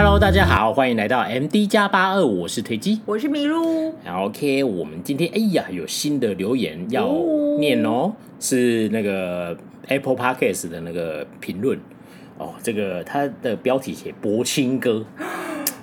[0.00, 3.92] Hello，大家好，欢迎来到 MD 加八二五，我是推机，我是麋鹿。
[4.08, 7.08] OK，我们今天哎呀有新的留言要
[7.58, 9.58] 念哦，哦是那个
[9.88, 11.76] Apple Podcast 的那个评论
[12.38, 15.04] 哦，这个它的标题写薄青哥。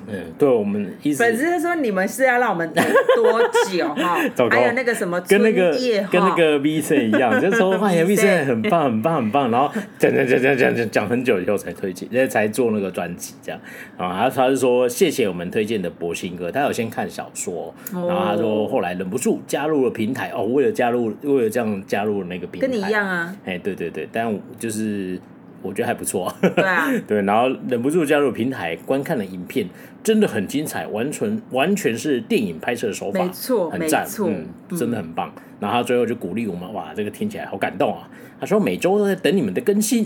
[0.08, 2.84] 嗯，对我们意思，粉丝说你们是要让我们等
[3.16, 4.18] 多久哈？
[4.50, 5.72] 还有那个什么跟那个
[6.12, 13.60] 跟那个 V C 一样，就是说发现 V C 很棒很棒很棒，然后讲讲讲讲讲讲讲很久以后才推荐，现在才做那个专辑这样
[13.98, 14.24] 啊。
[14.24, 25.20] 他他是说谢谢我们推荐的柏青哥，他有先看小说，然后他说后来忍不住加入了平台哦，为了加入为了这样加入了那个平台，跟你一样啊，哎对对对，但就是。
[25.62, 29.68] 我觉得还不错，对啊， 对，然后忍不住加入平台观看了影片，
[30.06, 34.46] 真的很精彩，完全完全是电影拍摄手法，没错，很赞，嗯，
[34.78, 35.34] 真的很棒。
[35.60, 38.08] 然后他最后就鼓励我们，哇，这个听起来好感动啊！
[38.40, 40.06] 他说每周都在等你们的更新，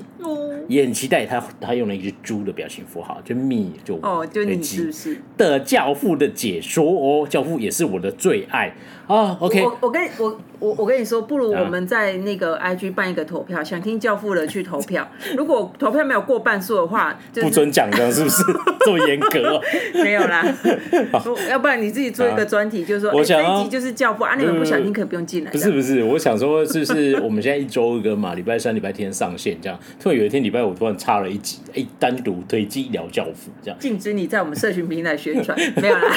[0.70, 1.26] 也很期待。
[1.26, 7.28] 他他用了一只猪的表情符号，就 me 就哦，就你是不是的教父的解说哦？
[7.30, 8.72] 教父也是我的最爱
[9.08, 9.36] 啊。
[9.42, 15.06] OK，我我跟我我我跟你说，不如我们在那个 IG 办一个投票，想听教父的去投票。
[15.36, 18.44] 如果投票没有过半数的话，就不准讲的是不是
[18.86, 19.60] 这么严格？
[20.04, 20.46] 没有啦，
[21.50, 25.52] 要不然你自己做一个专题，就是说我想这一集就是教父啊，你们不想听可以不用进来。
[25.52, 29.80] 不是不是，我想说就是我们现在一周一个嘛，礼拜三、礼拜天上线这样。
[30.00, 33.80] 突然有一天礼拜五突然插了一集，哎，单独推机疗教父这样。
[33.80, 36.16] 禁止你在我们社群平台宣传， 没有啦，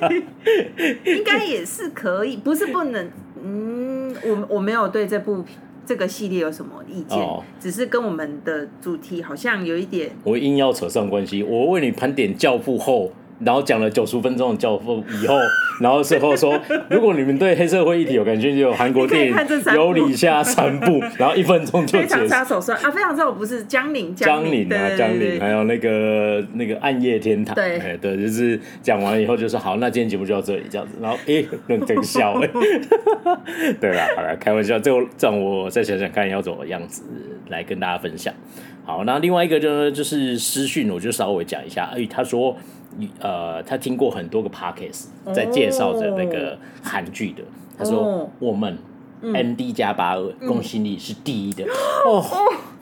[1.04, 3.10] 应该也是可以，不是不能。
[3.42, 5.44] 嗯，我我没有对这部
[5.84, 10.10] 这个系列有什么意见，哦、只是跟我们的主题好像有一点。
[10.24, 13.12] 我硬要扯上关系，我为你盘点教父后。
[13.44, 15.36] 然后讲了九十分钟的教父以后，
[15.80, 19.36] 然后最后说，如果你们对黑社会议题有感兴趣，就有韩国电影
[19.74, 22.14] 有以下三部， 然后一分钟就结束。
[22.14, 32.48] 非常杀手算啊，非常杀手不是江宁，江宁啊，江宁，还有那个那个暗夜天堂，对，对，就是讲完了以后就说好，那今天节目就到这里这样子，然后哎，很真笑哎，
[33.80, 37.02] 对啦，好了，开玩笑，最后让我再想想看要怎么样子
[37.48, 38.32] 来跟大家分享。
[38.84, 42.56] 好，那另外一个就就是私讯，我就稍微讲一下，哎，他说。
[43.20, 47.42] 呃，他听过很多个 podcast 在介绍着那个韩剧的。
[47.76, 48.78] 他说我们
[49.22, 51.64] N D 加八二公信力是第一的。
[52.04, 52.24] 哦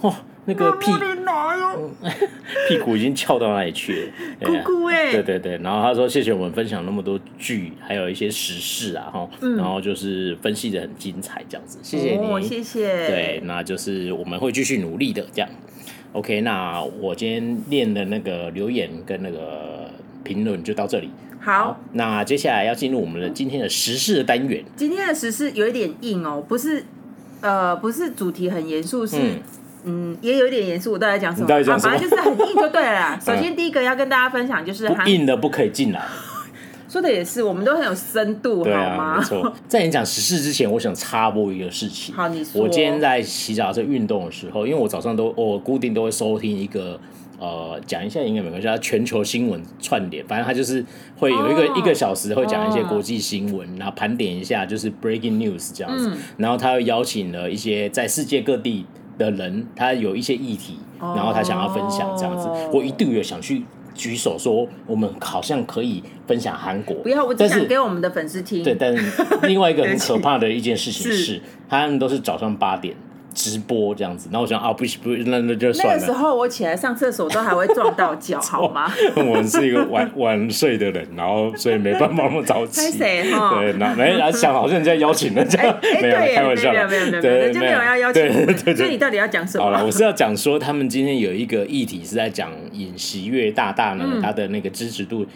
[0.03, 0.15] 哦，
[0.45, 0.91] 那个屁
[2.69, 4.47] 屁股已经翘到哪里去了？
[4.47, 5.13] 咕咕哎！
[5.13, 11.79] 对对对，然后他说谢谢我们分享那么多剧，还有一些时事啊哈，然后就是分析的很精彩这样子。
[11.83, 13.09] 谢谢你，谢谢。
[13.09, 15.49] 对，那就是我们会继续努力的这样。
[16.13, 19.82] OK，那我今天练的那个留言跟那个。
[20.23, 21.11] 评论就到这里。
[21.45, 24.65] 好，那接下来要进入我们的今天的时事的单元。
[24.77, 26.85] 今天的时事有一点硬哦，不是，
[27.41, 29.41] 呃，不是主题很严肃，是嗯，
[30.13, 30.93] 嗯，也有一点严肃。
[30.93, 31.49] 我到底讲什么？
[31.49, 33.19] 反正、啊、就是很硬就对了啦。
[33.25, 36.01] 首先第一个要跟大家分享就是不硬的不可以进来。
[36.89, 39.19] 说的也是，我们都很有深度，对啊、好吗？
[39.19, 39.53] 没错。
[39.67, 42.15] 在你讲时事之前，我想插播一个事情。
[42.15, 42.63] 好，你说。
[42.63, 47.01] 我今天在洗澡在运动的时候，因为我早上都我固定都会收听一个。
[47.43, 48.69] 呃，讲一下应该没关系。
[48.69, 50.85] 它全球新闻串联，反正他就是
[51.17, 53.81] 会有一个、oh, 一个小时会讲一些国际新闻，oh.
[53.81, 56.11] 然后盘点一下就是 breaking news 这样子。
[56.11, 58.87] 嗯、然后他又邀请了一些在世界各地
[59.19, 61.19] 的人，他有一些议题，oh.
[61.19, 62.49] 然后他想要分享这样子。
[62.73, 66.95] 我一度有想去举手说，我们好像可以分享韩国。
[66.99, 68.63] 不要，我只想给我们的粉丝听。
[68.63, 72.95] 对，但是另外一个很 可怕的一件事情是，是他们都是早上八点。
[73.35, 75.95] 直播这样子，然后我想啊，不行不，那那就算了。
[75.95, 78.93] 那个时候我起来上厕所都还会撞到脚， 好吗？
[79.17, 82.99] 我是一个晚晚睡的人，然后所以没办法那么早起。
[82.99, 85.63] 对，那没来想，好像人家邀请人家，
[86.01, 87.23] 没有开玩笑，没有没有没有，
[87.61, 88.23] 没有要邀请。
[88.23, 89.65] 对对，所以你到底要讲什么？
[89.65, 95.27] 好了，我是要讲说，他们今天有一个议题是在讲尹锡悦大大呢，他的那个支持度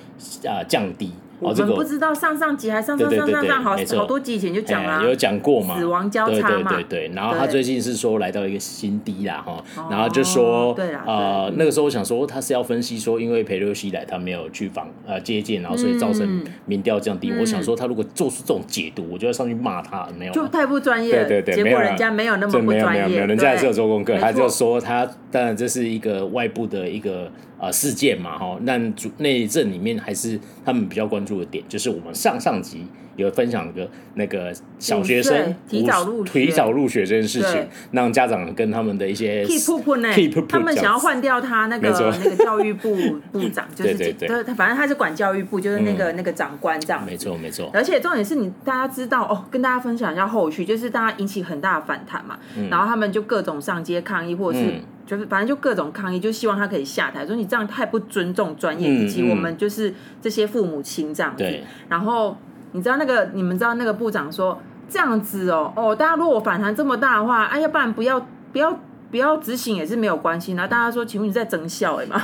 [0.44, 1.12] 啊降低。
[1.40, 5.78] 我们不知道上上集还上上上上上好好多集以前就讲了，有讲过嘛？
[5.78, 6.70] 死亡交叉嘛？
[6.70, 10.74] 对对对，然后他最近是说来到一个新低啦哈，然后就说
[11.06, 17.32] 呃那个时候我想说他是要分析说因为裴洛西来他没有去访呃接见，然后所以造成民调降低。
[17.38, 21.12] 我想说他如果做出这种解读，我就要上去骂他，没有就太不专业。
[21.12, 27.30] 对对对，结果人家没有那么不专业，没有没有，人家还是有做功课，他就说他当然这是一个外部的一个。
[27.58, 32.84] 呃，事件嘛，哈，那主内政里面还是他们比较关注的点，就是我们上上级
[33.16, 41.88] 有分享一个那个小学生提早入提早入学这件事情，让家长跟他们的一些 keep 他们想要换掉他那个
[42.22, 42.94] 那个教育部
[43.32, 47.70] 部长，就是对对对，他反正他是管教育部，就是那个那个长官这样，没错没错。
[47.72, 52.38] 而且重点是你大家知道哦，跟大家分享一下后续，就是大家引起很大的反弹嘛，
[52.70, 54.74] 然后他们就各种上街抗议，或者是。
[55.06, 61.44] 就是反正就各种抗议，就希望他可以下台，说你这样太不尊重专业，嗯、以及我们就是这些父母亲这样子。
[61.88, 62.36] 然后
[62.76, 64.56] 你知道那个你们知道那个部长说
[64.88, 68.78] 这样子哦哦，大家如果反弹这么大的话，哎、啊，要不然不要不要。
[69.08, 72.20] 不要执行也是没有关系，然后大家说，请问你在整笑哎嘛？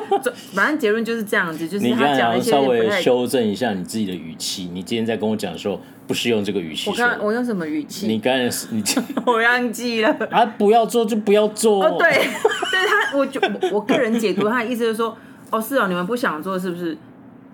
[0.52, 4.70] 反正结论就是这样子，就是他讲一些稍微修正一下你自己的语气。
[4.72, 6.90] 你今天在跟我讲的时候，不是用这个语气。
[6.90, 8.06] 我刚我用什么语气？
[8.06, 8.84] 你刚才是你
[9.24, 10.44] 我忘记了啊！
[10.58, 11.82] 不要做就不要做。
[11.82, 15.16] 哦，对， 对他，我就我，我个人解读他的意思就是说，
[15.50, 16.96] 哦，是哦，你们不想做是不是？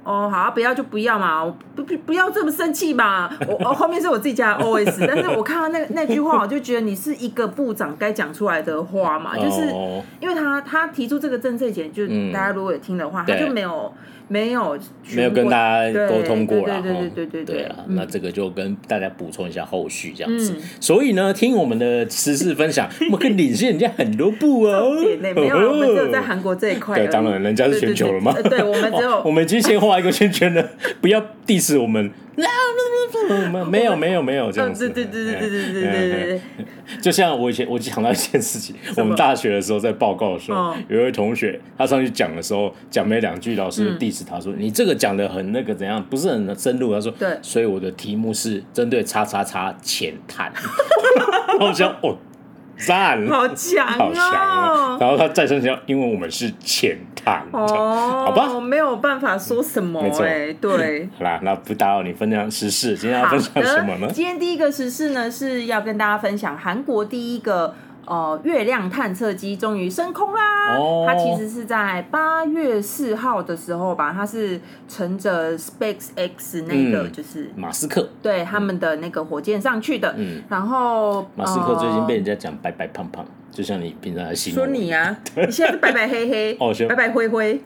[0.04, 1.44] 哦，好啊，不要就不要嘛，
[1.76, 3.31] 不不不要这么生气嘛。
[3.46, 9.69] 我哦，后面是我自己加的 OS，但是我看到那那句话，我就觉得你是一个部长该讲出来的话嘛，就是
[10.20, 13.93] 因为他他提出这个政策前，就大家如果有听的话，他就没有。
[14.28, 14.78] 没有，
[15.14, 16.81] 没有跟大家沟通过啦。
[16.81, 20.56] 对对对对对对，那这个就跟大家补充一下后续这样子。
[20.81, 24.94] 所以呢，听我们的时事分享， 我们可以领先人家很多步哦。
[25.20, 26.96] 没有，我们只有在韩国这一块。
[26.96, 28.32] 对，当然人家是全球了嘛。
[28.49, 30.67] 对，我们只有 我们已经先画一个圈圈的，
[31.03, 32.11] 不要 diss 我们。
[33.71, 34.89] 没有没有没有这样子。
[34.89, 36.41] 对对对对对对对对对。
[37.03, 44.25] 就像我以前，我想到一件事情，我们大学的时候在报告的时候，有一位同学他上去讲的时候，讲没两句，老师 diss。
[44.27, 50.50] 他说：“你这个讲的很那个怎样，不是很深入。”他说：“对，所以我的题目是针对叉叉叉浅谈。”
[51.61, 52.17] 我想哦，
[52.77, 54.99] 赞，好强，好强。
[54.99, 64.09] 然后他再生成，因为我们是浅谈，哦，好吧，我没有办法说什么，哎，对， 好啦，那不打扰你分享时事，今天要分享什么呢？
[64.13, 67.75] 今天第一个时事呢，是要跟大家分享韩国第一个。
[68.04, 70.76] 呃，月亮探测机终于升空啦！
[70.76, 80.14] 哦、它其实是在八月四号的时候吧，它是乘着 SpaceX 那个，就是、嗯、马斯克对他们的那个火箭上去的。
[80.19, 84.64] 嗯，然后马斯克最近被人家讲白白胖胖，就像你平常的形容。
[84.64, 87.62] 说你啊，你现在是白白黑黑， 哦，白白灰灰。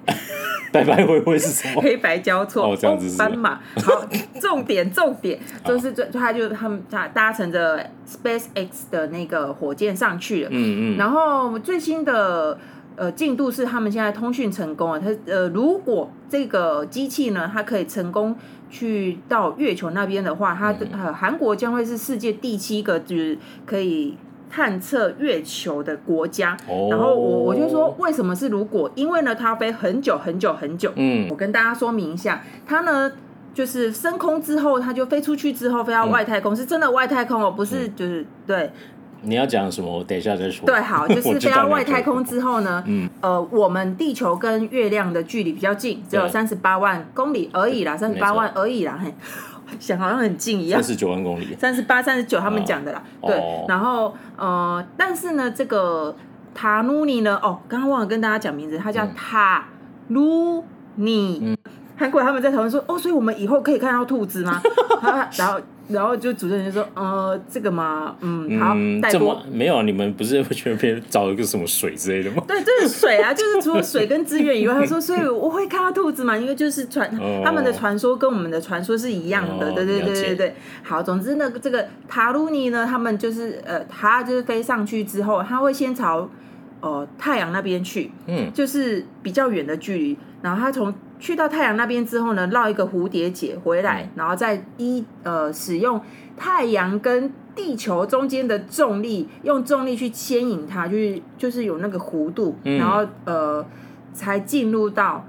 [0.84, 1.80] 白白灰灰是什么？
[1.82, 3.60] 黑白交错，哦，这样子是斑马。
[3.76, 4.06] 好，
[4.40, 10.48] 重点重点 就是这他就他们他搭乘着 SpaceX 的那个火箭上去了。
[10.52, 10.96] 嗯嗯。
[10.96, 12.58] 然后最新的
[12.96, 15.00] 呃进度是他们现在通讯成功了。
[15.00, 18.36] 他呃，如果这个机器呢，它可以成功
[18.68, 24.16] 去到月球那边的话，它的呃韩国将会是世界第七个就是可以。
[24.50, 26.56] 探测月球的国家，
[26.90, 28.90] 然后我我就说为什么是如果？
[28.94, 30.92] 因为呢，它飞很久很久很久。
[30.96, 33.10] 嗯，我跟大家说明一下，它呢
[33.52, 38.70] 就是升空之后，它就飞出去之后飞到外太空，是真的外太空哦，不是就是对。
[39.22, 39.98] 你要讲什么？
[39.98, 40.66] 我等一下再说。
[40.66, 49.12] 对，好，就是 飞到外太空之后呢，嗯，呃，我们地球跟月亮的距离比较近，只有三十八万公里而已啦，三十八万而已啦，嘿。
[49.78, 53.02] 想好像很近一样，三十九万公里，三十八、三十九，他们讲的啦。
[53.20, 56.14] 哦、对，然后呃，但是呢，这个
[56.54, 59.66] 塔努尼呢，哦，刚刚忘了跟大家讲名字，他叫塔
[60.08, 60.64] 努
[60.94, 61.40] 尼。
[61.42, 61.56] 嗯，
[61.96, 64.60] 韩国他们在讨论说，哦，所以我们以后可以看到兔子吗？
[65.36, 65.60] 然后。
[65.88, 69.40] 然后就主持人就说：“呃，这个嘛，嗯，好，带过。
[69.50, 72.42] 没有啊，你们不是会去那边找一个什么水之类的吗？
[72.48, 80.54] 对，就是水啊，就是除了水跟资源以外，他说， 所以我会看到兔子嘛，因为就是传、哦、他们的传说跟我们的传说是一样的，哦、对对对对对。
[80.82, 86.28] 好，总之呢，这个塔鲁尼呢，他们就是呃，他就是飞上去之后，他会先朝
[86.80, 90.94] 呃太阳那边去，嗯，就是比较远的距离，然后他从。
[91.18, 95.98] 去到太阳那边之后呢，绕一个蝴蝶结回来，嗯、然后再一呃使用
[96.36, 103.64] 太阳跟地球中间的重力，用重力去牵引它，就是就是有那个弧度，嗯、然后呃
[104.12, 105.24] 才进入到。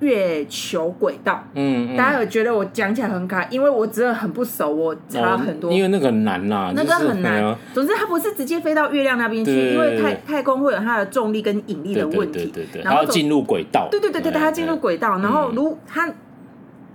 [0.00, 7.56] 月球轨道，嗯，大家有觉得我讲起来很卡，因为我真的很不熟，我查了很多，因为那个很难呐，那个很难。
[7.74, 16.10] 总之，它不是直接飞到月亮那边去，因为太太空会有它的重力跟引力的问题，对对对，然后进入轨道，对对对对，它进入轨道，然后如它，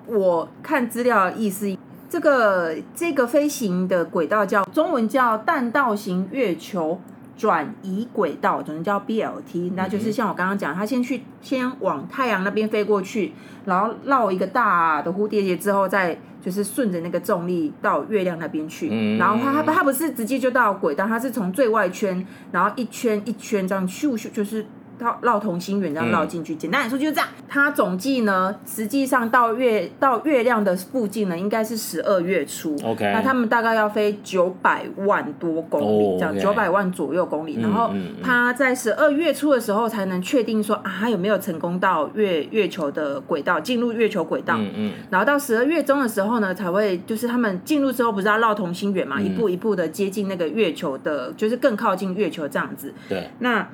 [0.08, 1.78] 我看资料的意思，
[2.10, 7.00] 这个这个飞行的轨道叫中文叫弹道型月球。
[7.38, 13.34] 转移轨道，总之叫 BLT，那就是像我刚刚讲，它先去先往太阳那边飞过去，
[13.66, 18.90] 然后绕一个大的蝴蝶结之后，再就是顺着那个重力到月亮那边去。
[18.92, 24.66] 嗯、然后它它它不是直接就到轨道，它是从最外圈，然后一圈一圈这样咻咻，就是。
[25.00, 27.28] 绕绕同心圆这样绕进去，嗯、简单来说就是这样。
[27.48, 32.76] 它总计呢，实际上到月到月亮的附近呢，应该是十二月初。
[32.84, 37.60] OK，那他们大概要飞九百万多公里，这样九百万左右公里。
[37.62, 44.56] 然后它在十二月初的时候才能确定说啊，他有没有成功到月月球的轨道，进入月球轨道。
[44.58, 44.94] 嗯嗯。
[45.10, 52.94] 然后到十二月中的时候呢，才会就是他们进入之后不是要绕同心圆嘛，嗯、一步一步的接近那个月球的，就是更靠近月球这样子。
[53.08, 53.30] 对。
[53.40, 53.68] 那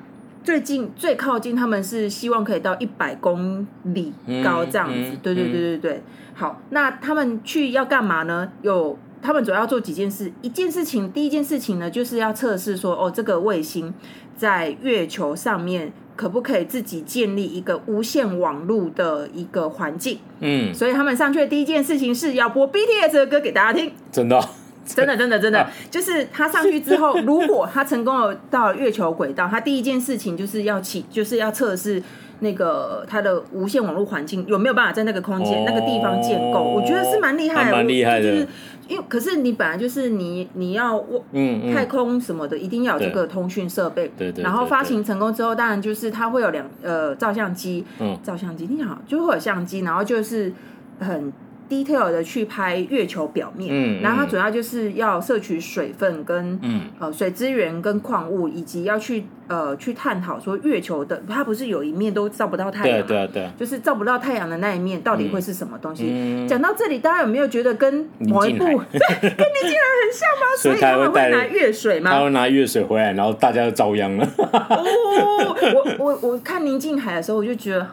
[0.44, 4.94] 最近最靠近，他们是希望可以到一百公里高这样子。
[4.94, 6.02] 嗯嗯、对对对对对。
[6.34, 8.50] 好，那他们去要干嘛呢？
[8.62, 10.32] 有他们主要做几件事。
[10.42, 13.92] 一件事情，第一件事情呢，就是要测试说，哦，这个卫星
[14.36, 20.18] 在月球上面可不可以自己建立一个无线网络的一个环境。
[20.40, 20.74] 嗯。
[20.74, 23.92] 所以他们上去的第一件事情是要播 BTS 的歌给大家听。
[24.10, 24.40] 真的。
[24.86, 32.02] 真的，真的，真的，就是他上去之后， 如果他成功了到月球轨道，他第一件事情就是要起，就是要测试
[32.40, 36.62] 那个他的无线网络环境有没有办法在那个空间、那个地方建构。
[36.62, 38.30] 我觉得是蛮厉害的，蛮厉害的。
[38.30, 38.48] 就是
[38.88, 44.10] 因为可是你本来就是你你要嗯太空什么的，一定要有这个通讯设备。
[44.18, 44.42] 对对对。
[44.42, 50.52] 然后发行成功之后，当然就是它会有两呃照相机，嗯，照相机你好，就会有相机，然后就是
[50.98, 51.32] 很。
[51.68, 66.46] Detail 的去拍月球表面，嗯，然后它主要就是要摄取水分跟嗯呃水资源跟矿物，以及要去呃去探讨说月球的它不是有一面都照不到太阳，对对对，就是照不到太阳的那一面到底会是什么东西？
[66.48, 70.46] 讲到这里，大家有没有觉得跟某一部对跟宁静海很像吗？
[70.58, 72.10] 所以他们会拿月水吗？
[72.10, 74.28] 他会拿月水回来，然后大家就遭殃了。
[74.38, 75.56] 哦，
[75.98, 77.86] 我我我看宁静海的时候，我就觉得。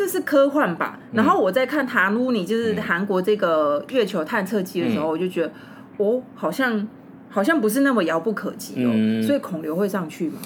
[0.00, 0.98] 这是科幻吧？
[1.12, 5.52] 然后我在看塔努尼，就是韩国这个月球探测器的时候，我就觉得，
[5.98, 6.88] 哦，好像
[7.28, 8.88] 好像不是那么遥不可及哦。
[9.22, 10.38] 所以孔刘会上去吗？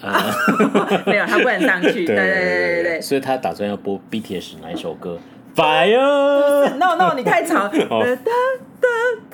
[1.04, 2.06] 没有，他不能上去。
[2.08, 3.00] 对对对对对。
[3.02, 5.18] 所以他打算要播 BTS 哪一首歌
[5.54, 7.70] ？Fire！No No， 你太吵。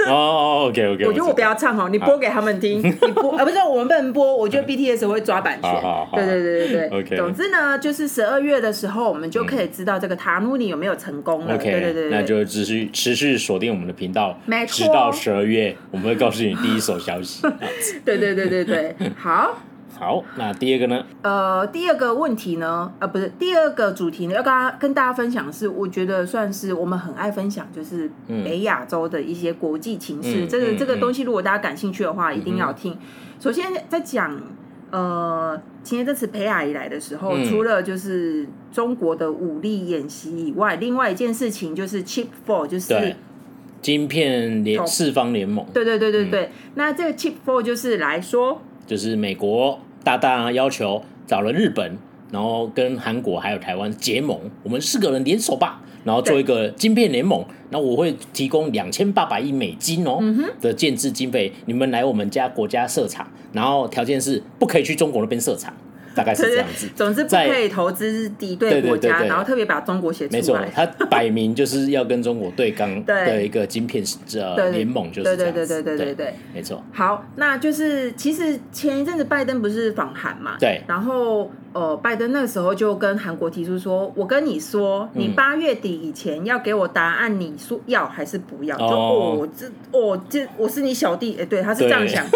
[0.06, 5.70] 哦，OK OK，我觉得我不要唱哦，你播给他们听，你播啊，不是我们不能播，我觉得 BTS 会抓版权，
[6.14, 7.16] 对对对对对，OK。
[7.16, 17.42] 总之呢，就是十二月的时候，我们就可以知道这个塔努尼有没有成功了，对对对，那就持续持续锁定我们的频道，直到十二月，我们会告诉你第一手消息。
[18.04, 19.58] 对对对对对， 好。
[20.00, 21.04] 好，那第二个呢？
[21.20, 22.90] 呃，第二个问题呢？
[23.00, 30.46] 呃，不是第二个主题呢，要跟大跟大家分享的是，我觉得算是我们很爱分享，就是北亚洲的一些国际情势。
[30.46, 32.96] 嗯、这个、嗯、这个东西，如果大家感兴趣的话，嗯、一定要听。
[33.38, 34.40] 首先在讲，
[34.90, 43.16] 呃，今天这次裴雅仪来的时候，嗯、除了就是中国的武力演习以外，另外一件事情就是 Chip Four，就是
[43.82, 45.66] 晶片联四方联盟。
[45.74, 49.78] 对对对对对，嗯、那这个 Chip Four 就是来说，就是美国。
[50.02, 51.98] 大大要求找了日本，
[52.30, 57.44] 然后跟韩国还有台湾结盟，我们四个人联手吧，然后做一个晶片联盟。
[57.70, 60.18] 那我会提供两千八百亿美金哦
[60.60, 65.72] 的建制经费，你们来我们家国家设厂，然后条件是不可以去中国那边设厂。
[66.14, 70.40] 大概是这样子，总之不可以投资敌对国家，然后特别把中国写出来。
[70.40, 75.66] 没错，他摆明就是要跟中国对刚的一个晶片呃联盟，就是这样子。
[75.66, 76.82] 对对对对对对对，没错。
[76.92, 80.56] 好，那就是其实前一阵子拜登不是访韩嘛？
[80.58, 80.82] 对。
[80.86, 92.26] 然后呃，拜登那个时候就跟韩国提出说：“我跟你说，你八月底以前要给我答案，你说要还是不要？”就哦，这哦这我是你小弟，哎，对，他是这样想。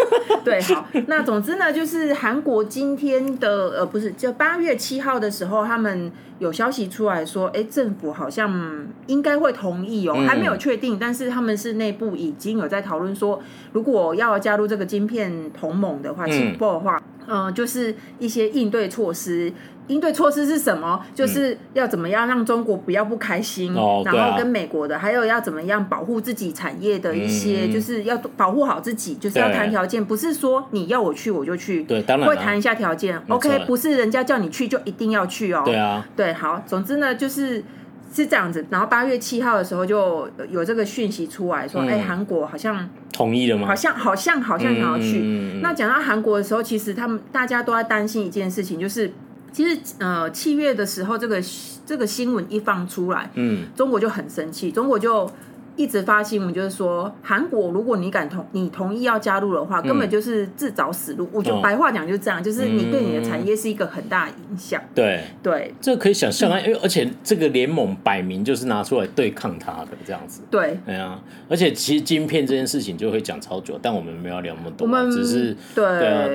[0.45, 3.64] 对，好，那总之呢，就是韩国今天的。
[3.69, 13.41] 呃，不是，就八月七号的时候，他们有消息出来说，哎，政府好像应该会同意哦，还没有确定，但是他们是内部已经有在讨论说，
[13.73, 19.51] 如果要加入这个晶片同盟的话，情报的话，嗯、呃，就是一些应对措施。
[19.87, 20.99] 应对措施是什么？
[21.13, 33.21] 就是要怎么样让中国不要不开心，嗯、然后跟美国的，还有要怎么样保护自己产业的一些，嗯、就是要保护好自己，就是要谈条件，不是说你要我去我就去，对，当然会谈一下条件。
[33.27, 35.61] OK，不是人家叫你去就一定要去哦。
[35.63, 37.63] 对啊，对，好，总之呢就是
[38.11, 38.65] 是这样子。
[38.71, 43.67] 然后八月七号的时候就有这个讯息出来说，哎、嗯，韩国好像同意了吗？
[43.67, 45.21] 好像好像好像想要去。
[45.23, 49.11] 嗯、那讲到韩国的时候，其实他们大家都在担心一件事情，就是。
[49.55, 51.41] 其实，呃，七月的时候，这个
[51.85, 55.31] 这个新闻一放出来，嗯，中国就很生气，中国就
[55.77, 61.23] 一直发新闻，就是说，韩国如果你敢同你同意要加入的话，根本就是自找死路。
[61.27, 64.81] 嗯、我就白话讲就是这样，哦、就是你对你的产业是一个很大的影响。
[64.93, 70.41] 对对，对这可以想象啊，因为而且这个联盟摆明就是拿出来对抗他的这样子。
[70.51, 75.85] 对，对啊，而且其实晶片这件事情就会讲超久，但我们没有聊那么多，我们只是对。
[75.85, 76.27] 对啊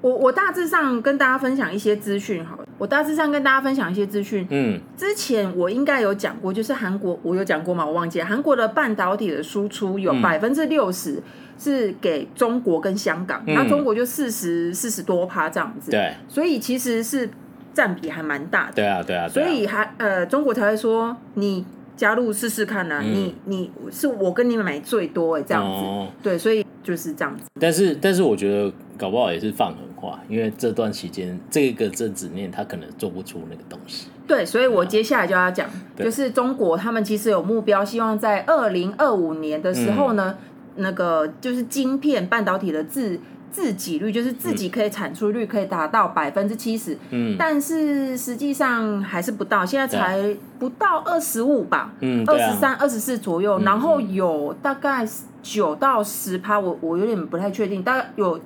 [0.00, 4.46] 我我大致上跟大家分享一些资讯，好了，我大致上跟大家分享一些资讯。
[4.50, 7.84] 嗯，之前我应该有讲过，就是韩国，我有讲过嘛？
[7.84, 8.24] 我忘记了。
[8.24, 11.22] 韩国的半导体的输出有百分之六十
[11.58, 15.90] 是给中国跟香港，那、嗯、中国就四十四十多趴这样子。
[15.90, 17.28] 对，所以其实是
[17.74, 18.72] 占比还蛮大的。
[18.76, 19.28] 对啊，对啊。
[19.28, 21.62] 所以还呃，中国才会说你
[21.94, 23.02] 加入试试看呢、啊。
[23.04, 25.84] 嗯、你你是我跟你买最多哎，这样子。
[25.84, 27.44] 哦、对，所以就是这样子。
[27.60, 34.08] 但是但是我觉得搞不好也是放狠话，因为这段期间这个阵子内他可能做不出那个东西。
[34.26, 35.66] 对，所以我接下来就要讲，
[35.96, 40.36] 嗯、就是中国他们其实有目标，希望在二零二五年的时候呢，
[40.76, 43.18] 嗯、那个就是晶片半导体的自
[43.50, 46.96] 自给率，就是自己可以产出率可以达到百分之七十。
[47.10, 55.04] 嗯，但是实际上还是不到，现在才不到二十五吧，嗯，二十三、二十四左右，嗯、然后有大概
[55.42, 58.38] 九到十趴，我我有点不太确定，大概有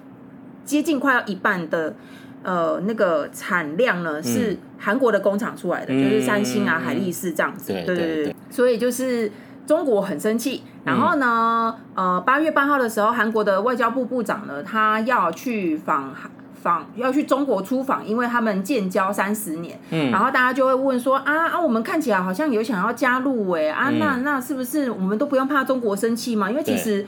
[0.65, 1.95] 接近快要一半的。
[2.47, 7.73] 呃，那个产量呢是韩国的工厂出来的，嗯、就是三星啊、嗯、海力士这样子。
[7.73, 9.33] 对对对所以就是
[9.67, 10.63] 中国很生气。
[10.85, 16.15] 然后呢，嗯、呃，八月八号的时候，韩国的外交部部长呢，他要去访
[16.53, 19.81] 访，要去中国出访，因为他们建交三十年。
[19.89, 20.11] 嗯。
[20.11, 26.51] 然后大家就会问说啊啊，我们看起来好像有想要加入哎啊，那那是不是我们都不用怕中国生气嘛？
[26.51, 27.07] 因为其实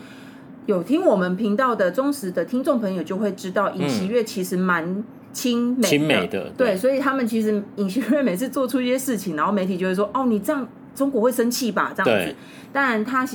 [0.66, 5.02] 有听我们频道的忠实的听众朋友就会知道，尹锡悦其实蛮。
[5.37, 12.25] 亲美，美的，对，所以他们其实尹锡悦每次做出一些事情，然后媒体就会说：“哦，你这样中国会生气吧？”这样子。
[12.25, 12.37] 对
[12.73, 13.28] 当然他，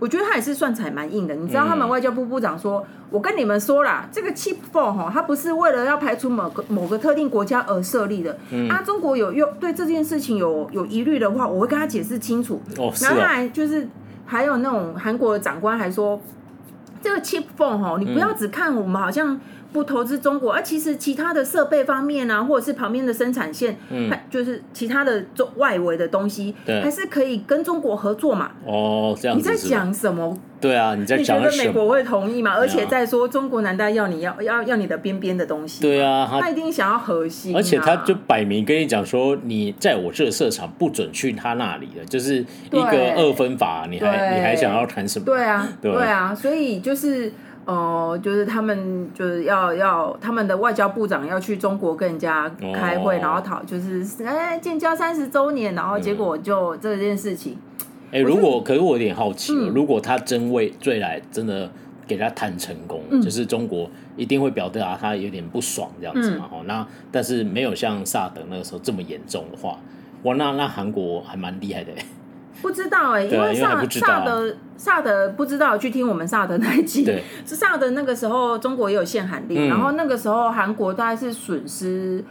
[0.00, 1.34] 我觉得他也是算起来蛮硬的。
[1.36, 8.36] 你知道，他们外交部部长说：“嗯、我跟你们说啦，这个 cheap Four 哈，它不是为了要排除某个某个特定国家而设立的。
[8.50, 12.60] 嗯、啊，中国有用对这件事情有有疑虑的话，我会跟他解释清楚。
[12.76, 13.86] 哦，然后他还就是
[14.26, 16.20] 还有那种韩国的长官还说，
[17.02, 19.40] 这个 Chip phone 哦，你不要只看我们好像。”
[19.72, 28.50] 不投资中国，而、啊、其实其他的设备方面啊，或者是旁边的生产线，嗯，就是其他的中外围的东西，对，还是可以跟中国合作嘛。
[28.66, 29.50] 哦，这样子。
[29.50, 30.36] 你在讲什么？
[30.60, 31.50] 对啊，你在讲什么？
[31.50, 32.54] 你觉得美国会同意吗？
[32.54, 35.82] 而且在说中国难道要你要要要你的边边的东西？
[35.82, 37.58] 对啊，他，他一定想要核心、啊。
[37.58, 43.86] 而且他就摆明跟你讲说，你在我这设厂不准去他那里了，就是一个二分法。
[43.90, 45.24] 你还你还想要谈什么？
[45.24, 47.32] 对啊，对啊，所以就是。
[47.64, 57.56] 哦、呃，就是他们就是要要他们的外交部长要去中国跟人家开会，哦、然后讨就是哎建交三十周年，然后结果就这件事情。
[58.10, 61.70] 哎、嗯，如果可是我有点好奇，嗯、如果他真为最来真的
[62.06, 66.46] 给他谈成功，嗯、就是中国一定会表达啊，他有点不爽这样子嘛。
[66.50, 69.78] 哦、嗯，那但是没有像萨德那个时候这么严重的话，
[70.24, 71.92] 哇，那那韩国还蛮厉害的。
[72.60, 77.22] 不知道哎、欸，因为萨萨德萨德不知道去听我们萨德那一集，对。
[77.46, 82.24] 是萨德那个时候中国也有限韩令，嗯、然后那个时候韩国大概是损失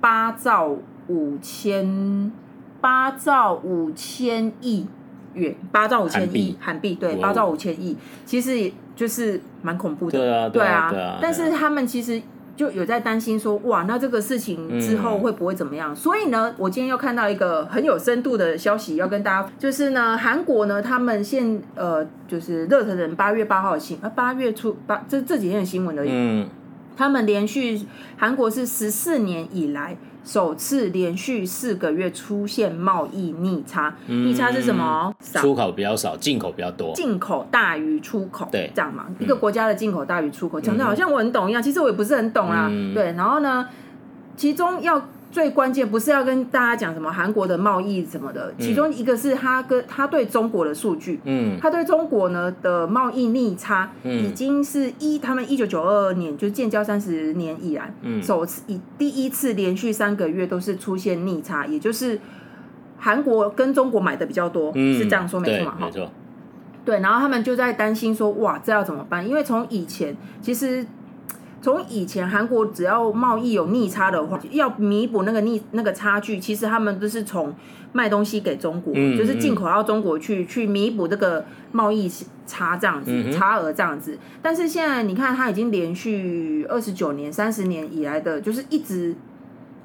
[0.00, 0.76] 八兆
[1.08, 2.32] 五千
[2.80, 4.86] 八兆五千亿
[5.34, 12.20] 元，八兆五千亿韩币，对，八兆五千亿，其实也就是蛮恐怖的，对啊，对啊，对啊，但是他们其实。
[12.60, 15.94] 就有在担心说，哇，那这个事情之后会不会怎么样？
[15.94, 26.10] 嗯、所以呢，我今天又看到一个很有深度的消息要跟大家，就是呢，韩国呢，他们现呃，就是热腾腾八月八号的新，呃，八月初八这这几天的新闻而已。
[26.12, 26.50] 嗯，
[26.98, 27.80] 他们连续
[28.18, 29.96] 韩国是十四年以来。
[30.24, 35.14] 首次连续四个月出现贸易逆差，嗯、逆差是什么？
[35.34, 36.94] 出口比较少，进口比较多。
[36.94, 39.06] 进口大于出口，对，这样嘛？
[39.18, 42.68] 一个国家的进口大于出口，讲的、嗯、好像我很懂一样，其实我也不是很懂啦。
[42.70, 43.68] 嗯、对，然后呢，
[44.36, 45.02] 其中要。
[45.30, 62.18] 最关键不是要跟大家讲什么韩国的贸易什么的，其中一个是他跟他对中国的数据，嗯，他对中国呢的贸易逆差，已经是一他们一九九二年就建交三十年以来，嗯，首次以第一次连续三个月都是出现逆差，也就是
[62.98, 65.76] 韩国跟中国买的比较多，嗯，是这样说没错嘛？
[65.78, 66.10] 哈，没错，
[66.84, 69.28] 对，然后他们就在担心说，哇，这要怎么办？
[69.28, 70.84] 因为从以前其实。
[71.62, 77.54] 从以前韩国只要贸易有逆差的话，要弥补那个逆那个差距，其实他们都是从
[77.92, 82.10] 卖东西给中国，就是进口到中国去去弥补这个贸易
[82.46, 84.18] 差这样子、嗯、差额这样子。
[84.40, 89.14] 但是现在你看，他已经连续二十九年、三十年以来的，就是一直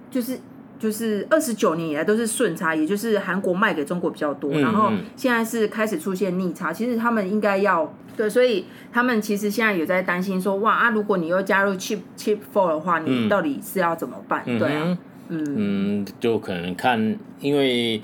[0.10, 0.40] 就是
[0.80, 6.72] 就是二十九年以来都是顺差，也就是韩国卖给中国比较多，嗯、然后现在是开始出现逆差。
[6.72, 7.94] 其实他们应该要。
[8.18, 14.42] 对，所以他们其实现在有在担心说，哇啊，如果你又加入 cheap cheap Four 的话，你到底是要怎么办？
[14.46, 18.02] 嗯、对啊，嗯嗯，就可能看，因为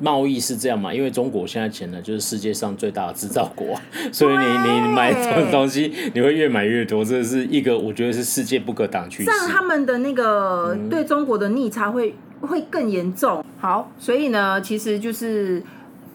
[0.00, 3.78] 贸易是这样嘛，因为中国现在钱呢就是世界上最大的制造国，
[4.12, 4.44] 所以你
[4.80, 9.30] 你买这种东西，你会越买越多，这是一个我觉得是世界不可挡趋势。
[9.30, 13.44] 让他们的那个对中国的逆差会会更严重。
[13.58, 15.62] 好，所以呢，其实就是。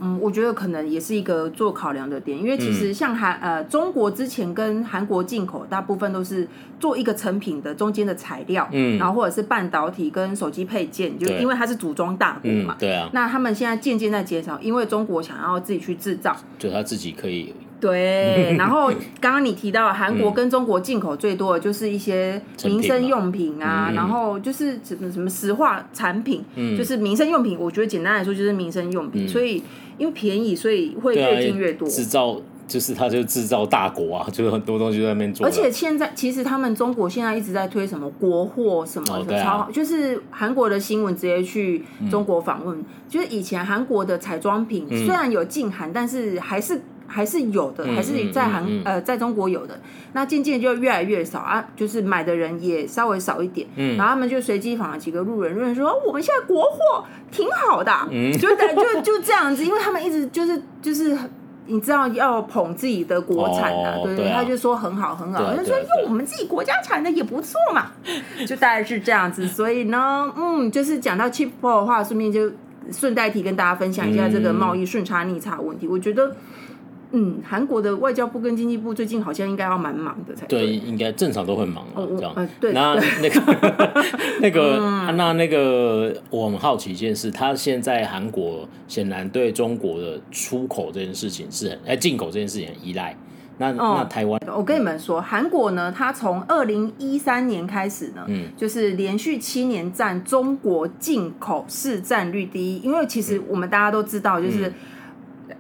[0.02, 6.48] 嗯，我觉得可能也是一个做考量的点，因为其实像韩呃中国之前跟韩国进口大部分都是
[6.80, 27.58] 做一个成品的中间的材料，嗯，然后或者是半导体跟手机配件，就因为它是组装大国嘛，对啊，那他们现在渐渐在减少，因为中国想要自己去制造，就他自己可以对，然后刚刚你提到韩国跟中国进口最多的就是一些民生用品啊，品然后就是什么什么石化产品，嗯、就是民生用品。
[27.58, 29.64] 我觉得简单来说就是民生用品，嗯、所以
[29.98, 31.88] 因为便宜，所以会越进越多。
[31.88, 32.36] 制造
[32.68, 35.46] 就是它就制造大国啊，就是很多东西在那边做。
[35.48, 46.82] 而且现在其实他们中国现在一直在推什么国货什么的，哦啊、超就是韩国的新闻直接去中国访问，嗯、就是以前韩国的彩妆品虽然有禁韩，嗯、但是还是。
[47.10, 49.78] 还是有的，还是在韩、嗯嗯嗯、呃，在中国有的。
[50.14, 53.68] 那渐渐就越来越少啊，就是买的人也稍微少一点。
[53.76, 57.92] 嗯，然后他们就随机访了几个路人，路人说：“我们现在国货挺好的。
[58.10, 61.16] 嗯”就就就这样子，因为他们一直就是就是
[61.68, 67.92] 你知道要捧自己的国产啊，哦、对对，对啊、他就说很好很好，他就说用我们自己国家产的也不错嘛，
[68.48, 69.48] 就大概是这样子。
[69.48, 72.52] 所以呢，嗯，就是讲到4的话，顺便就
[72.92, 76.36] 顺带提跟大家分享一下这个贸易顺差逆差问题，嗯、我觉得。
[77.12, 82.32] 嗯，韩国的外交部跟经济部最近好像应该要蛮忙的才对，对，应该正常都会忙嘛，这样。
[82.36, 84.04] 呃、对，那那个
[84.42, 93.18] 那个、嗯、那那个，我很好奇一件事，他现在韩国显然对中国的出口这件事情是很，哎，进口这件事情很依赖。
[93.58, 104.68] 那、嗯、那台湾，我跟你们说，韩国呢，它从二零一三年开始呢，嗯，就是连续七年占中国进口市占率第一，因为其实我们大家都知道，就是。
[104.68, 104.74] 嗯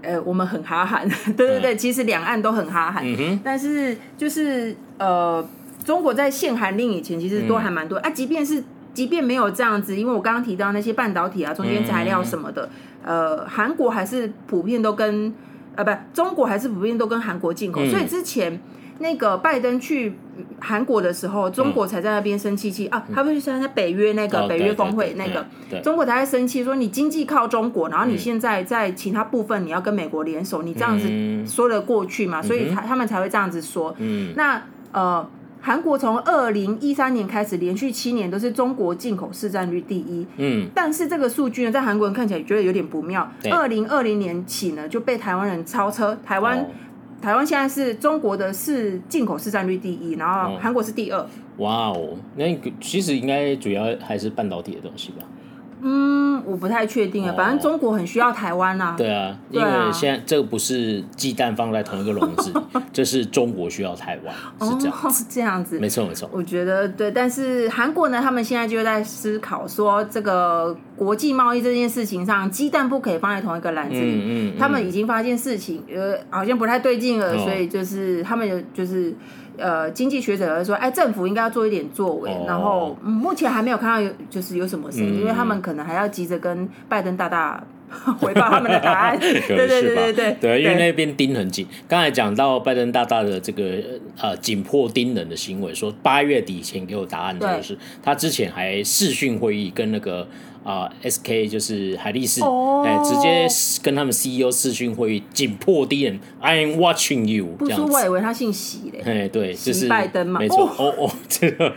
[0.02, 5.46] 呃，我们很哈韩， 对对对，其实两岸都很哈韩，嗯、但是就是呃，
[5.84, 8.10] 中国在限韩令以前，其实都还蛮多、嗯、啊。
[8.10, 12.70] 即便是即便没有这样子，因为我刚刚提到那些半导体啊、中间材料什么的，
[13.04, 15.34] 嗯、呃，韩国还是普遍都跟
[15.76, 18.60] 呃，不，中国还是普遍都跟韩国进口，嗯、所以之前。
[19.00, 20.14] 那个拜登去
[20.60, 23.06] 韩国的时候，中国才在那边生气气、嗯、啊！
[23.14, 31.08] 他不是在北约那个、哦、北约峰会那个，中国才在生气说，你经济靠中国，然后你现在在其他部分你要跟美国联手，你这样子
[31.46, 32.42] 说得过去嘛？
[32.42, 33.96] 嗯、所以他他们才会这样子说。
[34.00, 35.26] 嗯、那呃，
[35.62, 40.28] 韩国从二零一三年开始连续七年都是中国进口市占率第一。
[40.38, 43.32] 嗯，但是这个数据呢，在韩国人看起来觉得有点不妙。
[43.50, 46.68] 二零二零年起呢，就被台湾人超车，台湾。
[47.20, 51.26] 哦台湾现在是中国的是进口市占率第一，然后韩国是第二。
[51.58, 55.18] 哇哦，那个其实应该主要还是半导体的东西吧。
[55.82, 57.34] 嗯，我不太确定啊。
[57.38, 58.96] 反正中国很需要台湾啊。
[58.98, 62.52] 对啊，因为现在这个不是鸡蛋放在同一个笼子，
[62.92, 65.26] 这是中国需要台湾，是这样子。
[65.30, 66.30] 这样子，没错没错。
[66.34, 74.22] 我觉得对，但是韩国呢，他们现在就在思考说，这个国际贸易这件事情上，鸡蛋不可以放在同一个篮子里。
[74.22, 74.54] 嗯嗯。
[74.60, 79.16] 他们已经发现事情呃好像不太对劲了，所以就是他们就是。
[79.62, 87.62] 呃，经济学者说，哎，政府应该要做一点作为，哦、然后、嗯、目前还没有看到有，就是有什么声音，嗯、因为他们可能还要急着跟拜登大大
[88.22, 89.20] 回报他们的答案。
[89.20, 91.68] 对对对对对，对，因为那边盯很紧。
[91.90, 93.84] 刚才讲到拜登大大的这个
[94.22, 100.26] 呃紧迫盯人的行为，说八月底前给我答案，就是对他之前还视讯会议跟那个。
[100.63, 102.86] 啊、uh,，SK 就是海力士，哎、oh.
[102.86, 103.48] 欸，直接
[103.82, 107.45] 跟他们 CEO 视讯会议，紧迫敌人，I'm watching you。
[107.58, 109.02] 不是，我以为他姓习嘞。
[109.06, 110.39] 哎，对，就是拜登嘛。
[110.39, 111.74] 没错，哦哦， 这个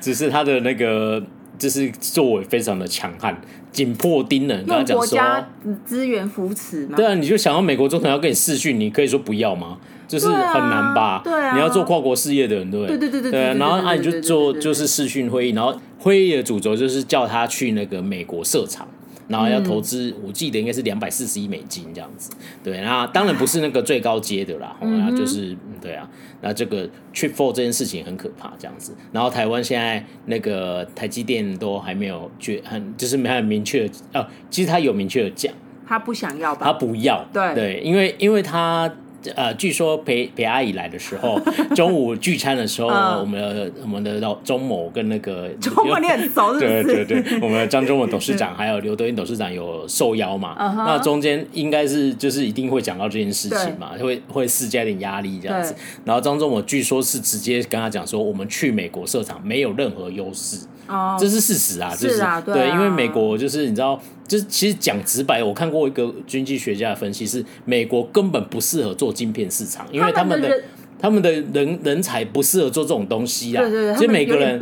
[0.00, 1.22] 只是他的那个，
[1.58, 4.66] 就是作为非常的强悍，紧迫盯人。
[4.66, 5.48] 用国家
[5.84, 6.96] 资源扶持嘛。
[6.96, 9.78] 对啊，你就想要美国总统要跟你视讯，你可以说不要吗？
[10.06, 11.22] 就是很难吧？
[11.24, 13.30] 对啊，你要做跨国事业的人，对对对对对。
[13.30, 18.86] 对，然后啊，你就做就是视讯会议，然后会议的主轴就是叫他去那个美国设厂，
[19.26, 22.30] 然后要投资，我记得应该是两百四十亿美金这样子。
[22.62, 26.06] 对，那当然不是那个最高阶的啦，然后就是对啊，
[26.42, 28.94] 那这个 Chip for 这件事情很可怕这样子。
[29.12, 35.50] 然后台湾现在那个台积电都还没有决很，就是没有明确的哦，其实他有明确的讲，
[35.86, 36.66] 他不想要吧？
[36.66, 38.94] 他不要，对对，因为因为他。
[39.34, 41.40] 呃，据说陪陪阿姨来的时候，
[41.74, 46.82] 中午聚餐的时候，我们的我们的老钟某跟那个 钟某你很熟是不是？
[46.84, 50.54] 对对对，我们的张忠谋董事长还有刘德英董事长有受邀嘛？
[50.86, 55.74] 那中间应该是就是一定会讲到这件事情嘛，会会施加点压力这样子。
[56.04, 60.58] 然后张忠谋据说是直接跟他讲说，我们去美国设厂没有任何优势，
[61.18, 64.00] 这是事实啊，就是对，因为美国就是你知道。
[64.26, 70.62] 就是其实讲直白，我看过一个经济学家的分析，是美国根本不适合做晶片市场，因为他们的。
[71.04, 74.58] 他们的人人才不适合做这种东西啊，对对对，其实每个人，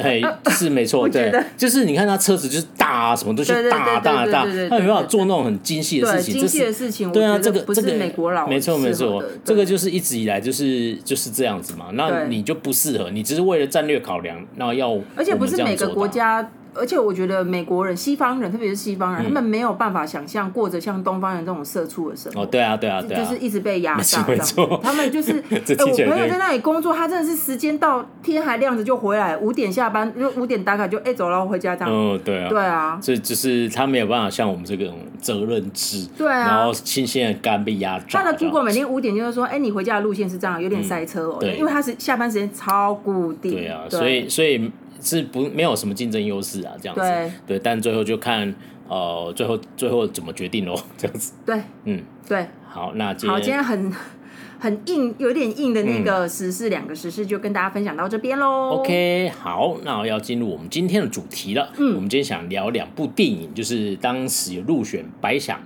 [0.00, 22.42] 哎，是没错， 对，就是你看他车子就是大啊，什么东西大大大，他没办法做那种很精细的事情，精细的事情，对啊，这个这个美国佬，没错没错，这个就是一直以来就是就是这样子嘛，那你就不适合，你只是为了战略考量，那要，而且不是每个国家而且我觉得美国人、西方人，特别是西方人，嗯、他们没有办法想象过着像东方人这种社畜的生活。
[22.42, 24.24] 哦，对啊，对啊，对啊，就是一直被压榨。
[24.26, 31.92] 没错，他们就是， 哎、欸，我朋友在那里工作，他真的是时间到天还亮着就回来，五点下班，就五点打卡就哎、欸、走了回家这样。
[31.92, 38.22] 嗯，对啊，对啊，所以就是他没有办法像我们这种责任制，对啊，然后新鲜的肝被压榨。
[38.22, 43.52] 他的 Google 每天五点就是说，哎、欸，你回家的路线是这样，有点塞车哦，嗯、因为他是下班时间超固定。
[43.52, 44.70] 对啊，对所以所以。
[45.02, 48.54] 是不没有什么竞争优势啊，这样子对，对，但最后就看
[48.88, 51.32] 呃，最后最后怎么决定喽，这样子。
[51.44, 52.46] 对，嗯，对。
[52.68, 53.92] 好，那今天好，今天很
[54.58, 58.78] 很硬，有点硬的那个时事，两、嗯、个时事就跟大家分享到这边喽。
[58.78, 61.70] OK，好，那我要进入我们今天的主题了。
[61.76, 65.60] 嗯，我们今天想聊两部电影，就是当时有入选白想，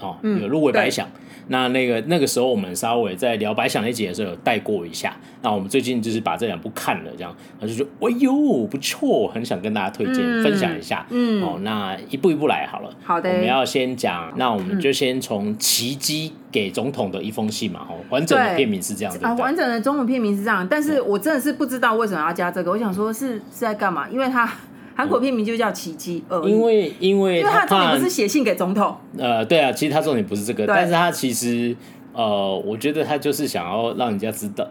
[0.00, 1.08] 哦，有入围白想。
[1.48, 5.16] 那那个那个时候，我们稍微在聊白想那集的时候有带过一下。
[5.42, 12.90] 那我们最近就是把这两部看了，这样，他就说：“哎呦，不错，很想跟大家推荐、嗯、分享一下。”嗯，哦，那一步一步来好了。
[13.04, 22.70] 好的，我们要先讲，那我们就先从《奇迹给总统的一封信》嘛，哦，完整的片名是这样子啊，完整的中文片名是这样，但是我真的是不知道为什么要加这个。
[22.70, 24.08] 我想说是是在干嘛？
[24.08, 24.50] 因为他。
[24.98, 28.96] 韩国片名就叫奇迹而已，因为因为他重点不是写信给总统。
[29.16, 31.76] 呃，对啊，其实他重点不是这个，但是他其实
[32.12, 34.66] 呃，我觉得他就是想要让人家知道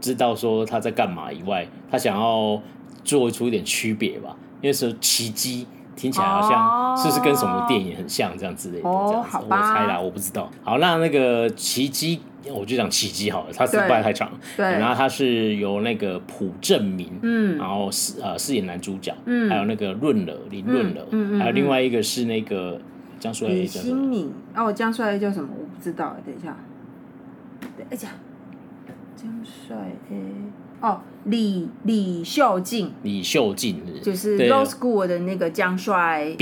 [0.00, 2.62] 知道说他在干嘛以外，他想要
[3.02, 5.66] 做出一点区别吧，因为是奇迹。
[5.96, 10.50] 听起来好像是不是跟什么电影很像这样之类的我猜啦，我不知道。
[10.64, 12.20] 好，那那个奇迹，
[12.52, 14.30] 我就讲奇迹好了，它是不太长。
[14.56, 22.80] 对，然后他是由那个朴正明，嗯，然后饰呃饰演男主角，嗯，还有那个润儿林润儿，嗯，还有另外一个是那个
[23.18, 25.48] 江帅，李新敏，哦，江帅叫什么？
[25.58, 26.56] 我不知道，等一下，
[27.60, 28.08] 等一下，
[29.16, 29.76] 江帅
[30.10, 30.16] 哎。
[30.80, 36.34] 哦，李李秀静，李秀静就是 Law School 的那个江帅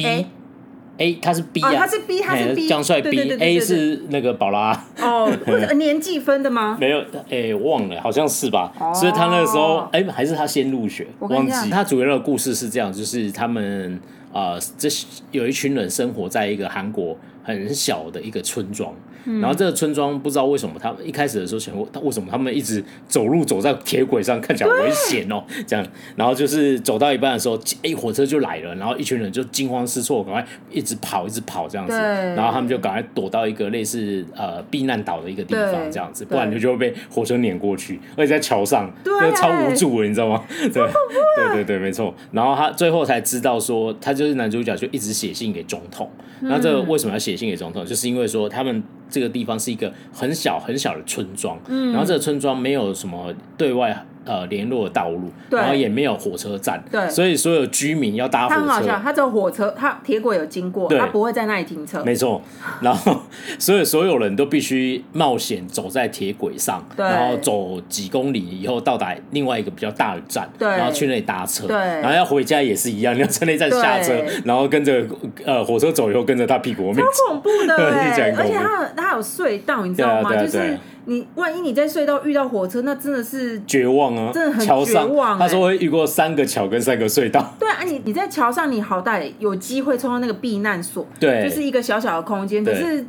[0.96, 4.84] B，A 他是 B 啊，他是 B，他是 B，江帅 B，A 是那个宝拉。
[5.00, 5.30] 哦，
[5.76, 6.76] 年纪分的吗？
[6.80, 8.72] 没有，哎，忘了，好像是吧。
[8.94, 11.70] 所以他那个时候，哎，还是他先入学，忘记。
[11.70, 14.00] 他主要的故事是这样，就是他们
[14.32, 14.88] 啊，这
[15.30, 18.94] 有一群人生活在一个韩国很小的一个村庄。
[19.40, 25.86] 然后这个村庄不知道为什么，他们一开始的时候想过，他为什么他们一直走路走在铁轨上，看起来危险哦， 这样。
[26.16, 31.92] 然后就是走到一半的时候，哎，火车就来了，然后一群人就惊慌失措，赶快一直跑，一直跑这样子。
[31.92, 40.42] 然后他们就赶快躲到一个类似呃避难岛的一个地方这样子，不然就就会被火车碾过去，而且在桥上，那超无助的，你知道吗？
[40.48, 42.12] 对，对对对，没错。
[42.32, 46.10] 然后他最后才知道说，他就是男主角，就一直写信给总统。
[46.44, 47.84] 那这个为什么要写信给总统？
[47.84, 48.82] 就是因为说他们。
[49.12, 62.40] 这个地方是一个很小很小的村庄，嗯，然后这个村庄没有什么对外呃联络的道路，然后也没有火车站，对，所以所有居民要搭火车，他很好笑，他只有火车，他铁轨有经过，他不会在那里停车，没错。
[62.80, 63.20] 然后
[63.58, 75.04] 所以所有人都必须冒险走在铁轨上，然后走几公里以后到达另外一个比较大的站，对，然后去那里搭车，对，然后要回家也是一样，你要在那站下车，然后跟着
[75.44, 77.74] 呃火车走以后跟着他屁股后面，超恐怖的，
[78.36, 80.34] 而且他他有隧道，你知道吗？
[80.36, 80.78] 就是。
[81.06, 84.30] 你万一你在隧道遇到火车，那真的是绝望啊！
[84.32, 85.38] 真的很绝望。
[85.38, 87.54] 他说会遇过三个桥跟三个隧道。
[87.58, 92.64] 对啊，你你在桥上，你好歹有机会冲到那个避难所，对，就是一个小小的空间。
[92.64, 93.04] 可是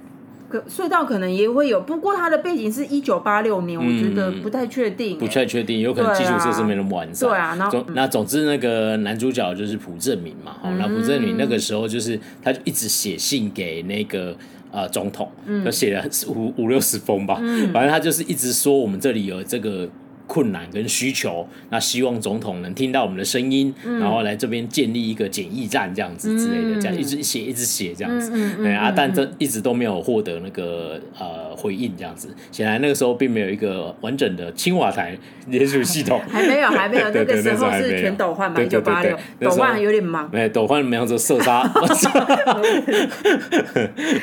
[0.54, 7.28] 可隧道可能也会有，不过它的背景是一九八六年，我觉得不太确定，不太确定，有可能基础设施没那么完善。
[7.28, 14.36] 对啊，然后那总之那个男主角就是朴正明嘛，好，那朴正明那个时候就是他就一直写信给那个。
[14.76, 15.32] 呃，总统，
[15.64, 19.88] 他写了五五六十封吧，嗯、反正他就是一直说我们这里有这个。
[20.34, 32.30] 困难跟需求，那希望总统能听到我们的声音，嗯、然后来这边建立一个检疫站这样子之类的，这样一直写一直写这样子，对啊，但这一直都没有获得那个呃回应这样子。
[32.52, 35.16] 显然那个时候并没有一个完整的青瓦台
[35.50, 41.62] 连署系统， 还没有还没有， 那个时候是全斗焕嘛，一九八六，斗焕有点忙，哎，斗焕没有说射杀，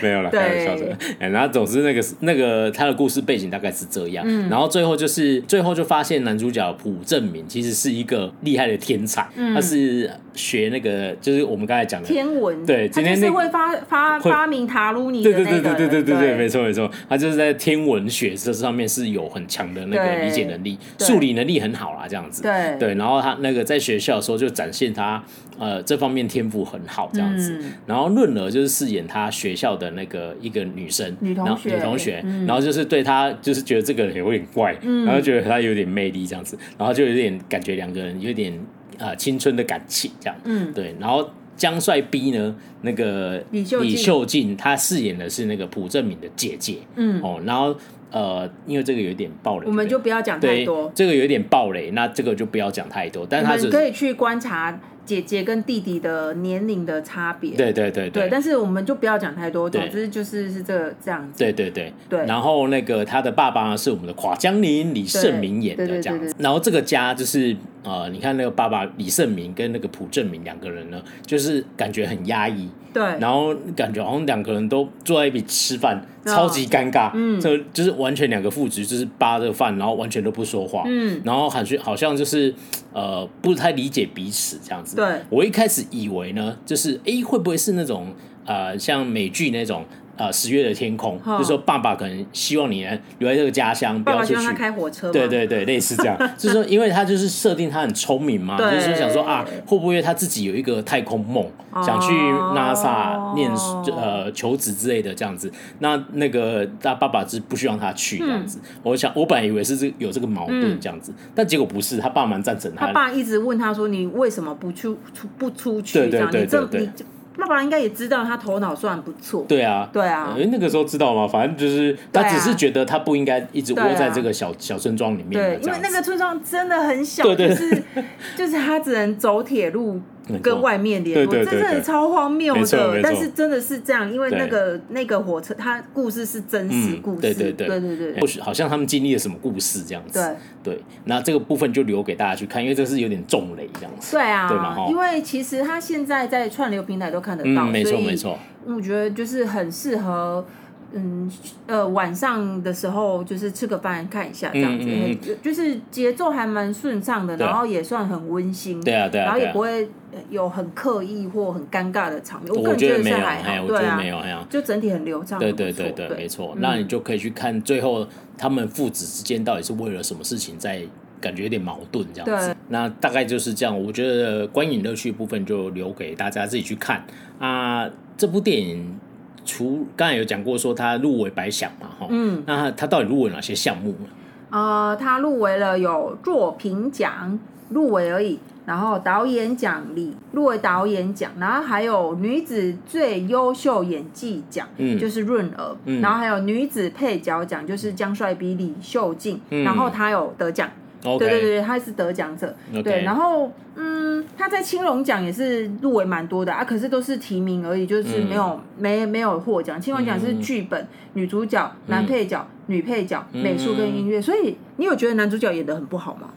[0.02, 0.96] 没有了，开玩笑的。
[1.20, 5.84] 哎，然后总之那个那个他的故事背景大概是这样，然后最后就是最后就。
[5.90, 16.16] 发现男主角朴正明其实是一个厉害的天才，嗯、他是学那个，就是我们刚才讲的天文，对，今天、那个、是会发发发明塔鲁尼的那个，对对对对对对。
[16.20, 22.76] 对，对没错没错，他就是在天文学这上面是有很强的那个理解能力，数理能力很好啦，这样子，对。
[22.78, 25.22] 对，然后他那个在学校的时候就展现他
[25.60, 35.90] 呃这方面天赋很好这样子，嗯、然后润儿就是饰演他学校的那个一个女生女同学女同学，嗯、然后就是对他就是觉得这个人有点怪，嗯、然后觉得他有点。
[35.90, 38.56] 魅力这样子，然后就有点感觉两个人有点
[38.96, 46.76] 呃青春的感情这样，嗯，对，然后江帅 B 呢，那个李秀静，她饰演的是那个朴正敏的姐姐。
[46.94, 47.76] 嗯，哦，然后
[48.12, 50.92] 呃，因为这个有点暴雷，我们就不要讲太多。
[50.94, 53.26] 这个有点暴雷，那这个就不要讲太多。
[53.28, 54.80] 但是他是可以去观察。
[55.10, 61.36] 姐姐跟弟弟的年龄的差别，对对对对，但是我们就不要讲太多，总之就是是这个这样子。
[61.36, 62.24] 对对对对。
[62.26, 66.32] 然后那个他的爸爸是我们的垮江林李胜明演的这样子。
[66.38, 72.70] 然后这个家就是呃，你看那个爸爸李胜明跟那个朴正明两个人呢，就是感觉很压抑。
[72.92, 73.02] 对。
[73.18, 77.10] 然后感觉好像两个人都坐在一起吃饭，超级尴尬。
[77.14, 77.40] 嗯。
[77.40, 80.82] 这就是完全两个父子就是扒着饭，然后完全都不说话。
[80.86, 81.20] 嗯。
[81.24, 82.54] 然后好像好像就是
[82.92, 84.96] 呃不太理解彼此这样子。
[84.96, 89.84] 对，我一开始以为呢，就是哎、欸，会不会是那种呃，像美剧那种。
[90.20, 92.86] 呃，十月的天空，哦、就是说爸爸可能希望你
[93.18, 94.44] 留在这个家乡，不要出去。
[94.44, 95.10] 他开火车。
[95.10, 103.50] 对对对，类似这样， 就是说，因为他就是设定他很聪明嘛，就是说想说啊，会不会他自己有一个太空梦，哦、想去 NASA 念
[103.96, 105.50] 呃求职之类的这样子。
[105.78, 108.58] 那那个他爸爸是不希望他去这样子。
[108.62, 112.88] 嗯、我想，我本来以为是这有这个矛盾这样子，嗯、但结果不是，他爸蛮赞成他。
[112.88, 116.88] 他爸一直问他说：“你为什么不出出不出去？”对对对对对。
[117.38, 119.44] 爸爸应该也知道他头脑算不错。
[119.48, 120.34] 对啊，对啊。
[120.36, 121.26] 因为，那个时候知道吗？
[121.26, 125.32] 反正就是他只是觉得他不应该一直窝在这个小小村庄里面。
[125.32, 127.82] 对，因为那个村庄真的很小，就是
[128.36, 130.00] 就是他只能走铁路。
[130.38, 137.66] 跟外面联络，真的超荒谬的，但是真的是这样，因为那个那个火车，它故事是真实故事，对对对。
[137.68, 140.74] 对对对，或许好像他们经历了什么故事这样子，对。
[140.74, 150.44] 对，那这个部分就留给大家去看，因为这是有点重雷这样子，对啊，对嘛，因为其实他现在在串流平台都看得到，没错没错，我觉得就是很适合。
[150.92, 151.30] 嗯，
[151.66, 159.88] 呃，晚上的时候就是吃个饭看一下这样子，嗯嗯、就是节奏还蛮顺畅的，啊、然后也算很温馨，对啊对啊，然后也不会
[160.30, 162.52] 有很刻意或很尴尬的场面。
[162.52, 166.54] 我个人觉得是还好，对啊，就整体很流畅，对对对对，对没错。
[166.58, 170.82] 那你就可以去看最后他们父子之间到底是为了什么事情在
[171.20, 172.56] 感觉有点矛盾这样子。
[172.68, 177.04] 那大概就是这样，我觉得观影乐趣部分就留给大家自己去看
[177.38, 177.88] 啊。
[178.16, 178.98] 这部电影。
[179.44, 184.06] 除刚才有讲过说他入围白想嘛，哈，嗯，那他他到底入围哪些项目呢？
[184.50, 200.68] 呃，他入围了有作品奖入围而已，然后导演奖里入围导演奖，然后还有女子最优秀演技奖，嗯，就是润儿，嗯，然后还有女子配角奖，就是江帅比李秀静，嗯，然后他有得奖。
[201.02, 209.80] 对对对，他是得奖者.对，然后嗯，他在青龙奖也是入围蛮多的啊，可是都是提名而已，就是没有、嗯、没没有获奖。
[209.80, 216.28] 青龙奖是剧本、嗯、女主角、男配角、嗯、女配角、嗯、美术跟音乐，所以你有觉得男主角演的很不好吗？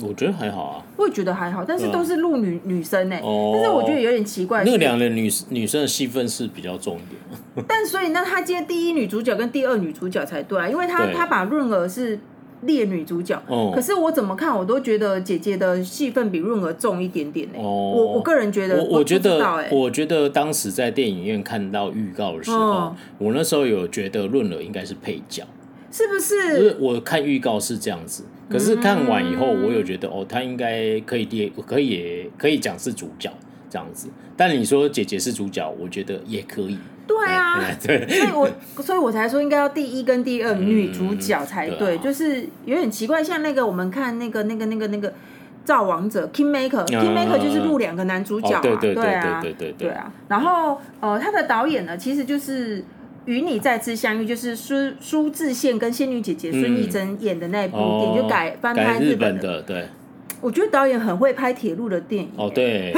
[0.00, 3.22] 我觉得还好啊，我也觉得还好，但是都是录女、啊、女生呢、欸。
[3.22, 7.66] 哦，但是我觉得有点奇怪，那两个女女生的戏份是比较重一点。
[7.68, 12.18] 但所以那他接第一女主角跟第二女主角才对啊，因为他对他把润儿是。
[12.62, 17.54] 列女主角，哦可是我怎么看我都觉得姐姐的戏份比润儿重一点点呢。
[17.58, 25.44] 我我个人觉得，我我觉得，我觉得当时在电影院看到预告的时候，我那时候有觉得润儿应该是配角，
[25.90, 26.76] 是不是？
[26.78, 33.30] 我看预告是这样子，可是看完以后，我有觉得哦，她应该可以列，可以可以讲是主角
[33.68, 34.08] 这样子。
[34.36, 36.78] 但你说姐姐是主角，我觉得也可以。
[37.18, 38.50] 对啊，对，所以我
[38.82, 43.22] 所以我才说应该要第一跟第二女主角才对，就是有点奇怪。
[43.22, 45.12] 像那个我们看那个那个那个那个
[45.64, 48.70] 造王者 Kingmaker，Kingmaker 就是录两个男主角啊，对
[49.14, 50.12] 啊，对对对对啊。
[50.28, 52.84] 然后呃，他的导演呢，其实就是
[53.26, 59.86] 与你再次相遇，就是苏苏志燮跟仙女姐姐孙艺珍演的那部电影，就改翻拍日本的，对。
[60.42, 62.92] 我觉得导演很会拍铁路的电影哦，对，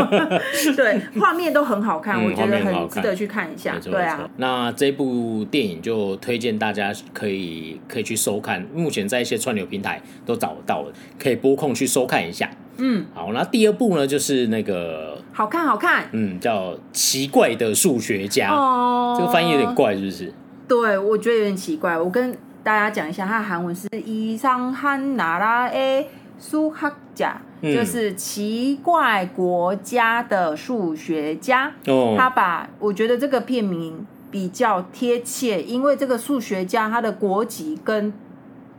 [0.74, 3.76] 对，画面都很好看，我觉得很值得去看一下。
[3.78, 12.48] 对啊，那这部电影就推荐大家可以可以去收看，目前在一些串流平台都找得到了，可以拨空去收看一下。
[12.78, 20.32] 嗯，好，那第二部呢，就是那个好看好看，嗯，叫奇怪的数学家哦，这个翻译有点怪，是不是？
[20.66, 21.98] 对，我觉得有点奇怪。
[21.98, 26.06] 我跟大家讲一下，它的韩文是伊桑汉拿拉 A。
[26.38, 38.12] 苏哈贾就是奇怪国家的数学家，嗯、他把我觉得这个片名比较贴切，因为这个数学家他的国籍跟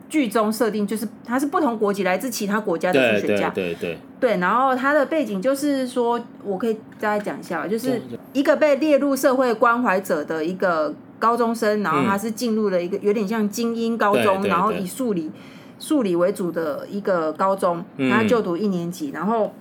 [0.08, 8.02] 剧中设定就是他是不同国籍，来自其他国家的数学家，对对对，对，然后他的背景就是说，我可以再讲一下，就是
[8.32, 15.30] 一个被列入社会关怀者的一个高中生，然后他是进入了一个有点像精英高中，然后以数理。
[15.80, 19.54] 数理为主的一个高中，他就读一年级，嗯、然后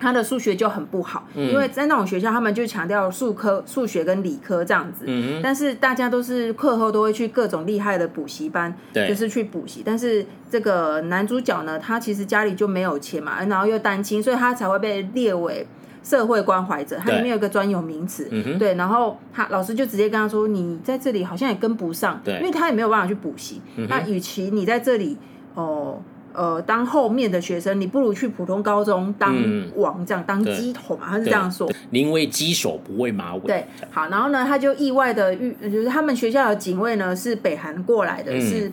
[0.00, 5.04] 他的数学就很不好，嗯、因为在那种学校，他们就强调数科、数学跟理科这样子。
[5.06, 9.82] 嗯、但是大家都是课后都会去各种厉害的补习班，对就是去补习。
[9.84, 15.66] 但是这个男主角呢，他其实家里就没有钱嘛，然后又单亲，所以他才会被列为
[16.02, 16.98] 社会关怀者。
[16.98, 18.74] 他里面有一个专有名词，对，对。
[18.74, 23.62] 然后他老师就直接跟他说：“你在这里好像也跟不上，对，因为他也没有办法去补习。
[23.76, 25.16] 嗯、那与其你在这里，
[25.54, 26.00] 哦。”
[26.36, 29.32] 呃，当后面的学生，你不如去普通高中当
[29.76, 31.70] 王，这样、嗯、当鸡头嘛，他是这样说。
[31.90, 33.40] 宁为鸡首，不为马尾。
[33.42, 38.72] 对，好，然后呢，他就意外的遇，就是他们学校的警卫呢是北韩过来的，嗯、是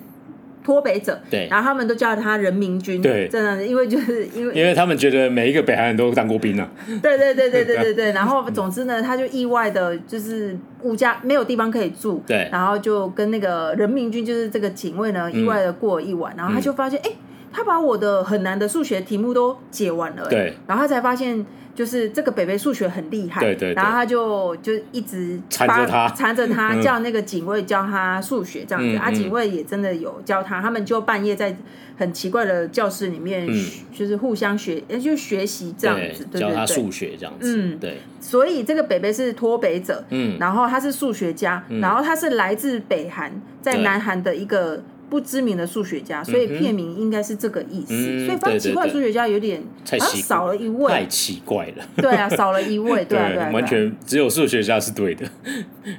[0.64, 1.20] 脱北者。
[1.30, 3.02] 对，然后他们都叫他人民军。
[3.02, 6.70] 对，真的，因为就是因为因为他们觉得每一个北韩人都当过兵啊。
[7.02, 8.12] 对对对对对对对。
[8.14, 12.24] 然后总之呢，他就意外的就是物价没有地方可以住。
[12.28, 12.48] 对。
[12.52, 17.31] 然后就跟那个人民军，就是这个警卫呢，意外的过了一晚，嗯、然后他就发现，哎、嗯。
[17.52, 21.46] 他把我的很难的数学题目都解完了，对，然后他才发现，
[21.76, 31.56] 就是这个北北数学很厉害，对对，然后他就就一直缠着他，缠着他，叫那个警卫教他数学这样子，啊，警卫也真的有教他，他们就半夜在
[31.98, 33.48] 很奇怪的教室里面，
[33.94, 43.32] 就是互相学，就学习这样子，教他数学这样子，嗯，对，所以这个北北是脱北者，嗯，然后他是数学家，然后他是来自北韩，
[43.62, 44.82] 在南韩的一个。
[45.12, 47.88] 不知名的数学家，所以片名应该是这个意思。
[47.90, 51.84] 嗯、所以发现奇怪的数学家有点好像少了一位，太奇怪了。
[51.98, 55.28] 对啊，少了一位， 对啊，对，完全只有数学家是对的。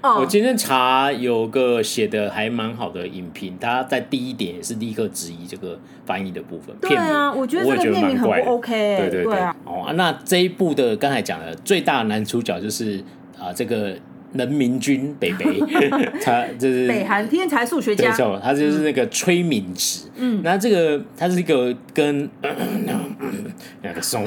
[0.01, 6.75] 哦、我今天查有个写的还蛮好的影评，他在第一点也是立刻质疑这个翻译的部分。
[6.81, 8.97] 对啊，我觉得这个片名很不 OK、欸。
[8.97, 9.55] 对对对，对啊。
[9.67, 12.97] 哦，那这一部的刚才讲的最大的男主角就是
[13.39, 13.95] 啊、呃，这个。
[14.35, 15.45] 人民军北北，
[16.23, 20.03] 他就是北韩天才数学家，没错，他就是那个崔敏植。
[20.17, 22.29] 嗯，那这个他是一个跟
[23.83, 24.27] 两个松，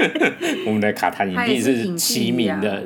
[0.66, 2.82] 我们的卡塔尼蒂是齐名的，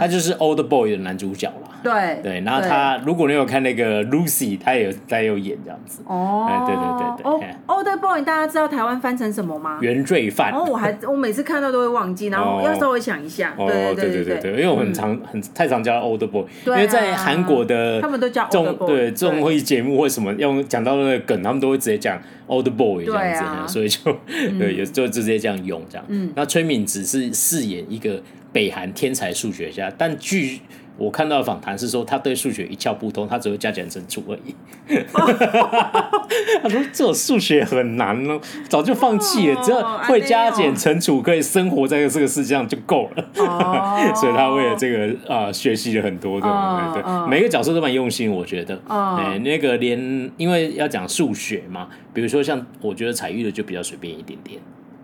[0.00, 1.59] 他就是 Old Boy 的男主角啦。
[1.82, 6.02] 对对，然后他如果你有看那个 Lucy，他也有他也有演这样子。
[6.06, 7.56] 哦，对对对对。
[7.66, 9.78] Old Boy，大家知道台湾翻成什么吗？
[9.80, 10.52] 原罪犯。
[10.52, 13.54] 哦，我还我每次看到都会忘记，然后要稍微想一下。
[13.56, 15.70] 对对对对对，因为我很常很太。
[15.70, 24.12] 常叫 old boy，因为在韩国的他们都叫 old boy，对综艺节目或什么用讲到那个梗，他们都会直接讲 old boy 这样子，所以就
[24.58, 26.04] 对也就直接这样用这样。
[26.08, 28.20] 嗯那崔敏只是饰演一个
[28.52, 30.58] 北韩天才数学家，但据
[31.00, 34.54] 我看到的访谈是说，他对数学一窍不通，他只会加减乘除而已。
[36.62, 38.38] 他说：“这数学很难哦，
[38.68, 43.24] 早就放弃了，只要会加减乘除，可以生活在这个世界上就够了。”
[44.14, 46.50] 所以他为了这个啊，学习了很多对
[46.92, 48.78] 对，每个角色都蛮用心，我觉得。
[48.86, 54.60] 哎，那个连因为要讲数学嘛，比如说像我觉得彩玉的就比较随便一点点。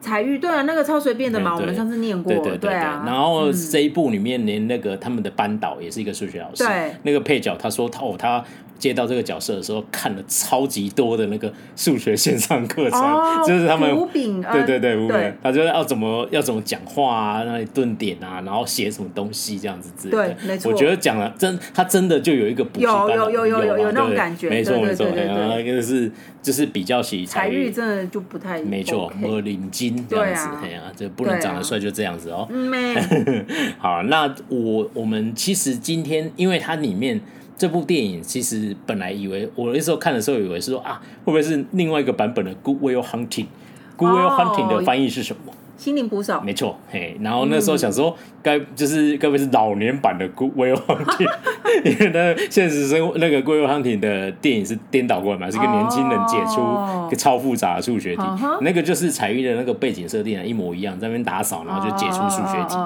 [0.06, 3.02] 彩玉对啊，那个超随便的嘛，我们上次念过，对对啊。
[3.04, 8.44] 然后这一部里面连那个他们的班导也是一个数学老师，对，那个配角他说他哦他。
[8.78, 20.34] 接到这个角色的时候，看了超级多的那个数学线上课程，哦、就是他们对对对，对他就是要怎么要怎么讲话啊，那里顿点啊，然后写什么东西这样子之类的。
[20.34, 20.70] 对，没错。
[20.70, 26.10] 我觉得讲了真，他真的就有一个补习班有有有有有，有那种感觉，没错没错，那个是
[26.42, 32.46] 就是比较起彩玉真的就不太没错，没领巾这样子，哎呀、啊，这不能长得帅就这样子哦。
[32.50, 32.94] 没。
[33.78, 37.20] 好，那我我们其实今天因为它里面。
[37.56, 43.26] 这部电影其实本来以为我那时候看的时候以为是说啊，会不会是另外一个版本的《Good Will Hunting》？
[43.96, 45.52] 《Good Will Hunting》的翻译是什么？
[45.76, 51.26] 心灵捕手，没错，嘿，然后那时候想说，该就是该不是老年版的《Good Will Hunting》，
[51.84, 56.60] 因为那现实生活那个《Good Will Hunting》的电影是颠倒过来嘛，是一个年轻人解出
[57.06, 58.22] 一个超复杂的数学题，
[58.62, 62.76] 那个就是彩玉的那个背景设定啊一模一样，在那边打扫，然后就解出数学题，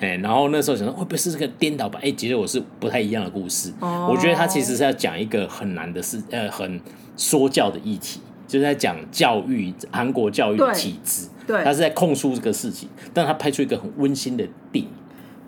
[0.00, 2.02] 嘿，然后那时候想说会不会是这个颠倒版？
[2.04, 6.80] 哎，其实我是不太一样的故事，我觉得他其实是要讲一个很难的事，呃，很
[7.16, 11.28] 说教的议题，就是在讲教育，韩国教育体制。
[11.46, 14.90] 对，他是在控诉这个事情，但他拍出一个很温馨的电影，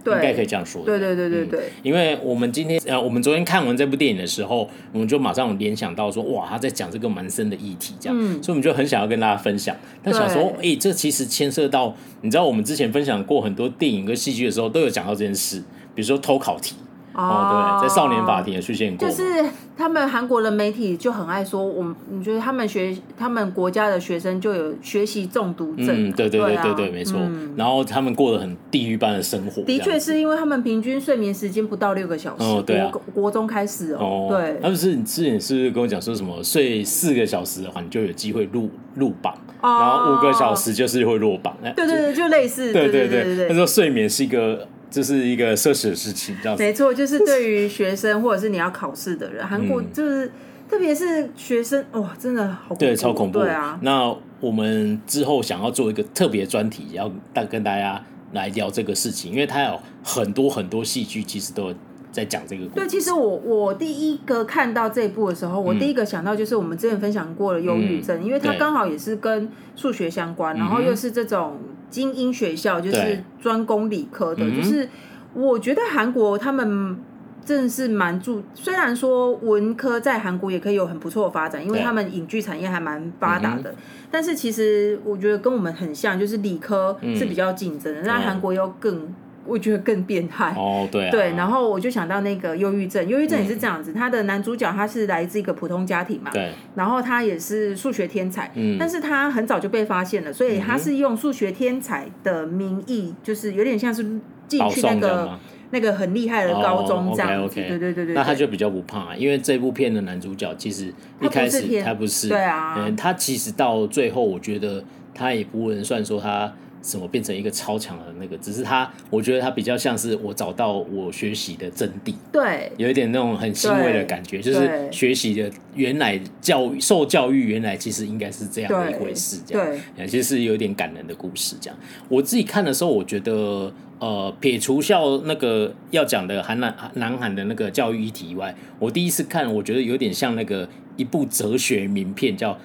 [0.04, 0.84] 对应该可以这样说。
[0.84, 9.76] 对对对对对、嗯，因为我们今天呃，我们昨天看完这部电影的时候，我们就马上联想到说，哇，他在讲这个蛮深的议题，这样，嗯、所以我们就很想要跟大家分享。
[10.02, 15.58] 但想说，哎对，这其实牵涉到，你知道，我们之前分享过很多电影跟戏剧的时候，都有讲到这件事，
[15.94, 16.74] 比如说偷考题。
[17.18, 19.08] 哦，对，在少年法庭也出现过。
[19.08, 19.44] 就是
[19.76, 25.88] 他们韩国的媒体就很爱说，我们你觉得他们学他们国家的学生就有学习中毒症。
[25.88, 27.18] 嗯，对对对对对，没错。
[27.56, 29.62] 然后他们过得很地狱般的生活。
[29.62, 32.44] 的确是因为他们平均睡眠时间不到六个小时。
[32.44, 32.88] 哦，对啊。
[32.92, 34.28] 国国中开始哦。
[34.30, 34.56] 对。
[34.62, 41.56] 他们是你之前是不是跟我讲说什么睡四个小时的话，你就有机会入入榜，然后五个小时就是会落榜。
[41.74, 42.72] 对对对，就类似。
[42.72, 43.48] 对对对对。
[43.48, 44.68] 他说睡眠是一个。
[44.90, 46.62] 这是一个奢侈的事情，这样子。
[46.62, 50.32] 没错，就是对于学生或者是你要考试的人，韩国就是、嗯、
[50.68, 53.40] 特别是学生，哇，真的好，对，超恐怖。
[53.40, 61.74] 对啊，那我们之后想要做一个特别专题，要大跟大家来聊这个事情，因为它有很多很多戏剧，其实都
[62.12, 62.74] 在讲这个故事。
[62.74, 71.58] 对，其实我我第一个看到这一部的时候，我第一个想到就是我们之前分享过的忧郁症，嗯、因为它刚好也是跟数学相关，然后又是这种。
[71.90, 74.86] 精英学校就是专攻理科的，就是
[75.32, 76.98] 我觉得韩国他们
[77.42, 83.74] 真的是蛮注，虽然说文科在韩国也可以有很不错的发展，因为他们影剧产业还蛮发达的，
[84.10, 89.08] 但是其实我觉得跟我们很像，就是理科是比较竞争的，那韩国又更。
[89.48, 90.52] 我觉得更变态。
[90.56, 104.04] 哦，对、啊、对，然后我就想到那个忧郁症，忧郁症也是这样子，他、嗯、的男主角他是来自一个普通家庭嘛，对，然后他也是数学天才，嗯，但是他很早就被发现了，所以他是用数学天才的名义，就是有点像是
[104.46, 105.38] 进去那个
[105.70, 114.84] 那个很厉害的高中这样子，对对对对，那他就比较不怕，因为这部片的男主角其实一开始他不是，对啊，嗯，他其实到最后，我觉得
[115.14, 116.52] 他也不能算说他。
[116.82, 118.36] 什么变成一个超强的那个？
[118.38, 131.56] 只是他，我觉得他比较像是我找到我学习的真谛，对，有一点那种很欣慰的感觉，就是学习的原来教育受教育原来其实应该是这样的一回事，这样，对，其实是有点感人的故事。
[131.60, 142.58] 这样，我自己看的时候，我觉得，呃，撇除校那个要讲的韩南南韩的那个教育议题以外，我第一次看，我觉得有点像那个一部哲学名片，叫。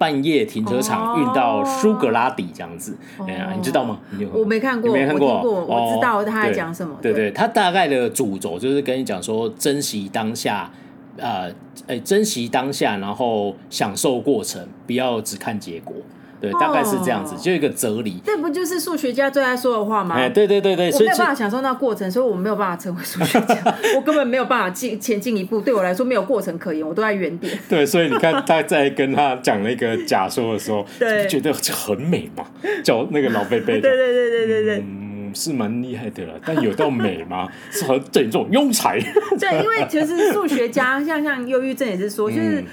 [0.00, 2.96] 半夜停车场运到苏格拉底这样子，
[3.28, 3.98] 哎呀，你知道吗？
[4.32, 6.96] 我没看过，没看过，我知道他在讲什么。
[7.02, 10.70] 对对，他大概的主轴就是跟你讲说，珍惜当下，
[11.18, 11.52] 呃，
[11.86, 15.94] 哎，珍惜当下，然后享受过程，不要只看结果。
[16.40, 18.20] 对，大概是这样子，就一个哲理。
[18.24, 20.14] 这不就是数学家最爱说的话吗？
[20.16, 23.56] 哎，对对对对，我没有办法享受那过程，所以我没有办法成为数学家，
[23.94, 25.60] 我根本没有办法进前进一步。
[25.60, 27.58] 对我来说，没有过程可言，我都在原点。
[27.68, 32.44] 对，所以你看他在跟他讲那个假说的时候， 对，觉得很美嘛，
[32.82, 33.80] 叫那个老贝贝。
[33.80, 37.46] 对对对对对对，嗯，是蛮厉害的了，但有到美吗？
[37.70, 38.98] 是很这种庸才。
[39.38, 42.64] 对，因为其实数学家像像忧郁症也是说，就是。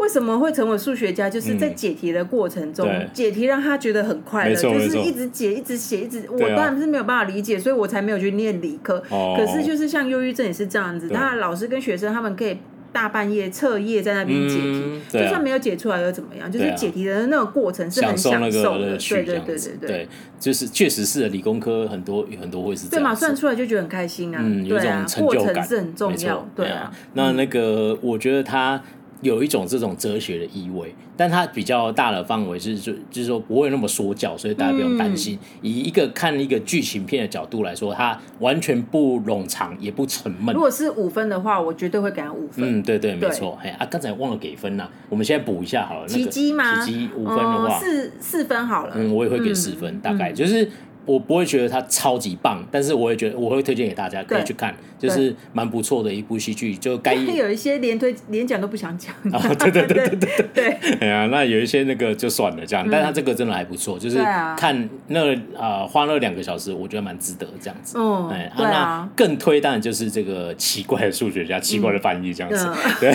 [0.00, 1.28] 为什么会成为数学家？
[1.28, 6.24] 就是在解题的过程中，嗯、解题让他觉得很快乐，就是一直解、一直写、一直。
[6.30, 9.02] 我当然是没有办法理解，所以我才没有去念理科。
[9.10, 12.56] 哦、可是就是像忧郁症也是这样子，他老师跟学生他们可以
[12.92, 16.50] 大半夜彻夜在那边解题，嗯啊、就算没有解出来又怎么样？
[16.50, 18.96] 就是解题的那个过程是很享受的。
[18.96, 20.08] 对对对对对，
[20.40, 23.02] 就是确实是理工科很多很多会是这样。
[23.02, 23.14] 对嘛？
[23.14, 24.40] 算出来就觉得很开心啊。
[24.42, 26.48] 嗯，有一种成就感，过程是很重要。
[26.56, 28.82] 对啊，那那个我觉得他。
[29.22, 35.38] 有一种这种哲学的意味，但它比较大的范围是就就是说不会那么说教，所以大家不用担心。
[35.42, 40.54] 嗯、以一个看一个剧情片的角度来说，它完全不冗长，也不沉闷。
[40.54, 42.80] 如果是五分的话，我绝对会给他五分。
[42.80, 43.58] 嗯，对对，对没错。
[43.62, 46.08] 哎啊，刚才忘了给分了，我们现在补一下好了。
[46.08, 46.84] 奇迹吗？
[46.84, 48.94] 奇迹五分的话，四四分好了。
[48.96, 50.70] 嗯，我也会给四分，嗯、大概就是。
[51.06, 56.74] 我不会觉得它超级棒，但是我也觉得我会推荐给大家可以去看，就是蛮不错的一部戏剧。
[56.76, 59.14] 就该有一些连推连讲都不想讲。
[59.32, 60.98] 哦，对对对对对 对。
[61.00, 64.18] 哎呀，那有一些那个就算了这样，但他这个真的还不错，就是
[64.56, 67.96] 看那啊花了两个小时，我觉得蛮值得这样子。
[67.98, 72.68] 嗯，哎，那更推当然就是这个奇怪的数学家，奇怪的翻译这样子。
[73.00, 73.14] 对，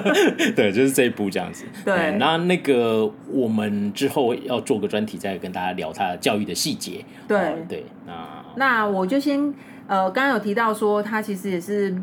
[0.52, 1.64] 对，就是这一部这样子。
[1.84, 7.04] 对，那那个我们之后要做个专题，再跟大家聊他教育的细节。
[7.26, 8.12] 对、哦、对，那
[8.56, 9.52] 那我就先
[9.86, 11.94] 呃，刚刚有提到说他其实也是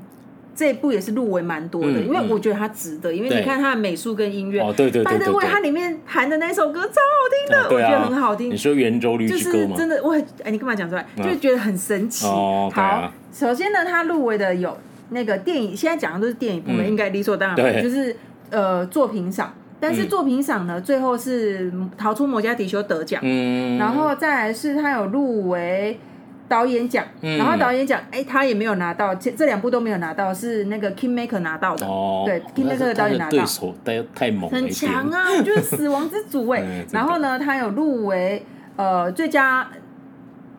[0.55, 8.49] 这一部也是入围蛮多的，嗯、因为我觉得他值得，嗯、因为你看他的美术跟音乐，哦对对对，对，它里面弹的那首歌超好听的，我觉得很好听。
[8.51, 10.13] 你说圆周率就是真的，我
[10.43, 11.05] 哎，你干嘛讲出来？
[11.17, 12.27] 嗯、就是觉得很神奇。
[12.27, 14.77] 哦、好，啊、首先呢，他入围的有
[15.09, 17.81] 那个电影，现在讲的都是电影部门，嗯、应该理所当然，对。
[17.81, 18.15] 就是
[18.51, 19.53] 呃作品赏。
[19.83, 25.99] 但是作品赏呢，最后是逃出摩加迪休得奖，嗯，然后再来是他有入围
[26.47, 36.63] 导演奖，嗯、然后导演奖，哎，他也没有拿到，这这两部都没有拿到，是那个 Kingmaker 拿到的，哦，对，Kingmaker 的导演拿到，对手太太猛，很强啊，我觉得死亡之主哎，
[36.93, 38.45] 然后呢，他有入围
[38.77, 39.67] 呃最佳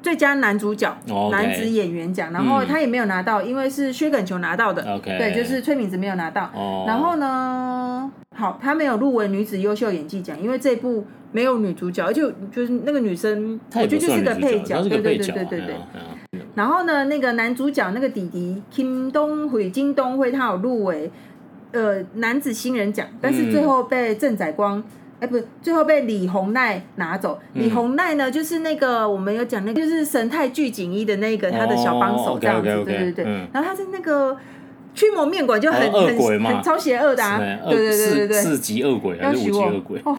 [0.05, 4.83] 最佳男主角、哦 okay、男子演员奖，然后他也没有拿到，嗯、因为是薛耿球拿到的。
[5.03, 6.51] 对，就是崔敏子没有拿到。
[6.55, 12.21] 哦、然后呢，好，他没有入围女子优秀演技奖，因为这部没有女主角，而且
[12.53, 14.83] 就是那个女生，我觉得就是个配角。
[14.83, 15.75] 对对对对对对。
[16.55, 21.11] 然后呢，那个男主角那个弟弟金东辉，金东辉他有入围
[21.73, 24.79] 呃男子新人奖，但是最后被郑载光。
[24.79, 24.85] 嗯
[25.25, 27.41] 哎，不是，最后被李红奈拿走。
[27.55, 33.25] 嗯、李红奈呢，就是那个我们有讲那个，就是神态巨景一的那个他的小帮手这样子，哦、okay, okay, okay, 对对对。
[33.27, 34.37] 嗯、然后他是那个
[34.95, 40.01] 驱魔面馆就很、哦、很很超邪恶的、啊，对对对对对，四级恶鬼还是五级恶鬼？
[40.05, 40.17] 哦，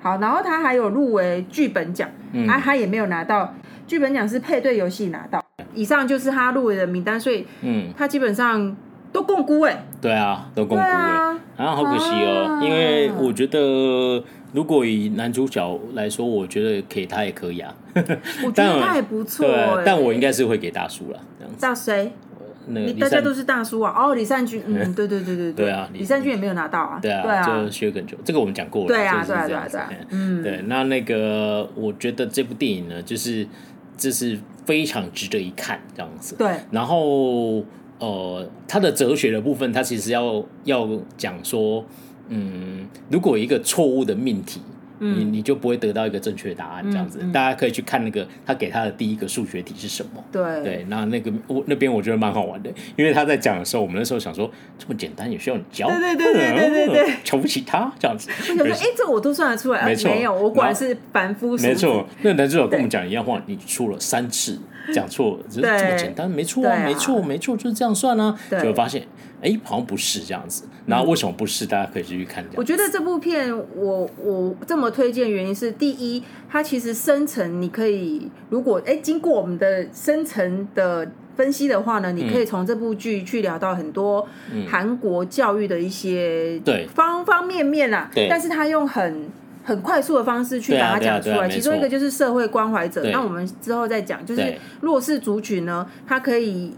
[0.00, 3.52] 好，然后他还有入围剧本奖，嗯、啊，他也没有拿到。
[3.86, 5.44] 剧本奖，是配对游戏拿到。
[5.74, 8.74] 以上就是他入围的名单，所以嗯，他基本上
[9.12, 11.36] 都摃龟哎，对啊，都摃龟哎。
[11.58, 14.24] 啊，好可惜哦，因为我觉得
[14.54, 17.74] 如果以男主角来说，我觉得给他也可以啊。
[18.44, 21.60] 我觉得 他也不错，对，但我应该是会给大叔了，这样子。
[21.60, 22.12] 大谁？
[22.68, 23.92] 那大家都是大叔啊。
[23.94, 26.98] 哦，李善均，嗯， 对对对对对啊，李善均也没有拿到啊。
[27.02, 28.86] 对啊，对啊，就薛耿球，这个我们讲过了。
[28.86, 29.90] 对啊，对啊，对啊，对啊。
[30.10, 33.46] 嗯，对，那那个我觉得这部电影呢，就是
[33.98, 36.36] 这是非常值得一看这样子。
[36.36, 37.64] 对，然后。
[38.00, 40.86] 呃，他的哲学的部分，他其实要要
[41.16, 41.82] 讲说，
[42.28, 44.60] 嗯，如果一个错误的命题，
[45.00, 50.24] 嗯、你你就不会得到一个正确的答案，这样子，嗯嗯、大家可以去看那个他给他的第一个数学题是什么？
[50.30, 55.88] 对对，那那个我那边我觉得蛮好玩的，因为他在讲的时候，我们那时候想说这么简单也需要你教？
[55.88, 58.30] 对对对对对对对， 瞧不起他这样子。
[58.30, 61.66] 我想说，哎，这我都算得出来，没错，没有，我果然是凡夫俗。
[61.66, 64.58] 没错，那男主角跟我们讲一样话，你出了三次。
[64.92, 68.36] 讲错了， 就是这么简单，没错啊，没错，没错，就是这样算啊。
[68.50, 69.06] 就会发现，
[69.40, 70.64] 哎，好像不是这样子。
[70.86, 71.64] 那为什么不是？
[71.66, 72.44] 大家可以继续看。
[72.56, 84.28] 我觉得这部片，我我这么推荐原因是，第一，它其实深层，你可以如果哎，经过我们的深层的分析的话呢，你可以从这部剧去聊到很多
[84.68, 88.10] 韩国教育的一些对方方面面啦。
[88.14, 89.30] 对，但是他用很。
[89.64, 93.02] 很快速的方式去把它讲出来，其中一个就是社会关怀者。
[93.10, 96.72] 那我们之后再讲，就是弱势族群呢，它可以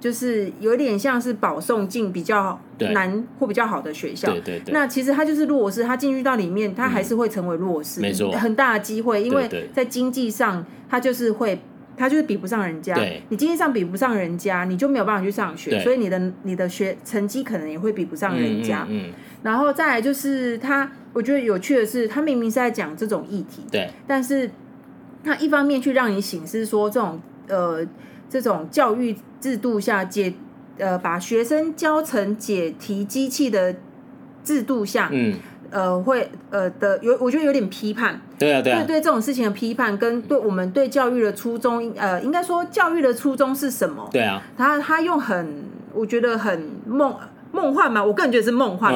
[0.00, 4.34] 就是有点像是保送进比较难或比较好的学校。
[4.72, 11.60] 那其实他就是弱势，他进去到里面，他还是会成为弱势，没错，很大的机会，因为在经济上他就是会，
[12.00, 12.96] 他就是比不上人家。
[13.28, 18.86] 你经济上比不上人家，你就没有办法去上学，所以你的你的学成绩可能也会比不上人家。
[18.88, 20.90] 嗯然后再来就是他。
[21.12, 24.48] 我觉得有趣的是，他明明是在讲这种议题，对，但是
[25.24, 27.84] 他一方面去让你醒思说，这种呃
[28.28, 30.32] 这种教育制度下解
[30.78, 33.74] 呃把学生教成解题机器的
[34.44, 35.34] 制度下，嗯，
[35.70, 44.08] 呃会呃的有我觉得有点批判，对啊对啊，对对这种事情的批判跟对我们对教育的初衷，呃应该说教育的初衷是什么？
[44.12, 47.14] 对啊，他他用很我觉得很梦。
[47.52, 48.92] 梦幻嘛，我个人觉得是梦幻，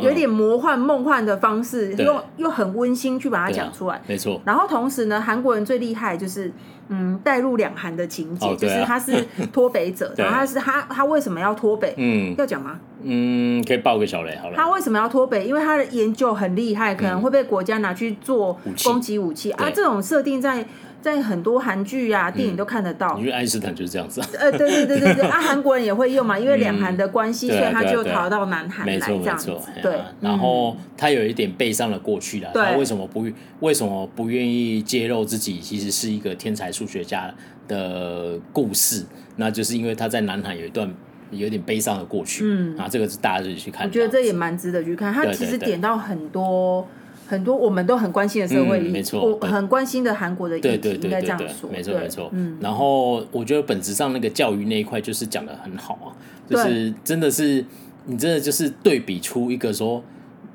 [0.00, 4.40] 有一点魔幻梦幻的方式，又又很温馨去把它讲出来，没错。
[4.44, 6.52] 然后同时呢，韩国人最厉害就是，
[6.88, 11.94] 嗯，带入两韩的情节，就是他是 脱北者，然后他是他他为什么要脱北？
[11.96, 12.78] 嗯，要讲吗？
[13.04, 14.56] 嗯，可以爆个小雷好了。
[14.56, 15.46] 他为什么要脱北？
[15.46, 19.70] 因为他的研究很厉害，可能会被国家拿去做攻击武器啊。
[19.74, 20.66] 这种设定在。
[21.02, 23.18] 在很多韩剧啊、电影都看得到。
[23.18, 24.22] 因为爱因斯坦就是这样子。
[24.38, 29.52] 呃，对对对对对， 啊，韩国人也会用嘛，因为两韩的关系，所以他就逃到南韩来这样子。
[29.82, 32.50] 对，然后他有一点悲伤的过去了。
[32.54, 33.26] 他为什么不
[33.60, 37.34] 为什么不愿意揭露自己其实是一个天才数学家
[37.66, 39.04] 的故事？
[39.36, 40.88] 那就是因为他在南韩有一段
[41.30, 42.44] 有点悲伤的过去。
[42.44, 43.86] 嗯，啊，这个是大家自己去看。
[43.86, 45.12] 我觉得这也蛮值得去看。
[45.12, 46.86] 他其实点到很多。
[47.32, 52.28] 很多我们都很关心的社会没错，我很关心的韩国的议题，应该这样说，没错没错。
[52.34, 56.12] 嗯，然后我觉得本质上那个教育那一块就是讲的很好啊，
[56.46, 57.64] 就是真的是
[58.04, 60.04] 你真的就是对比出一个说，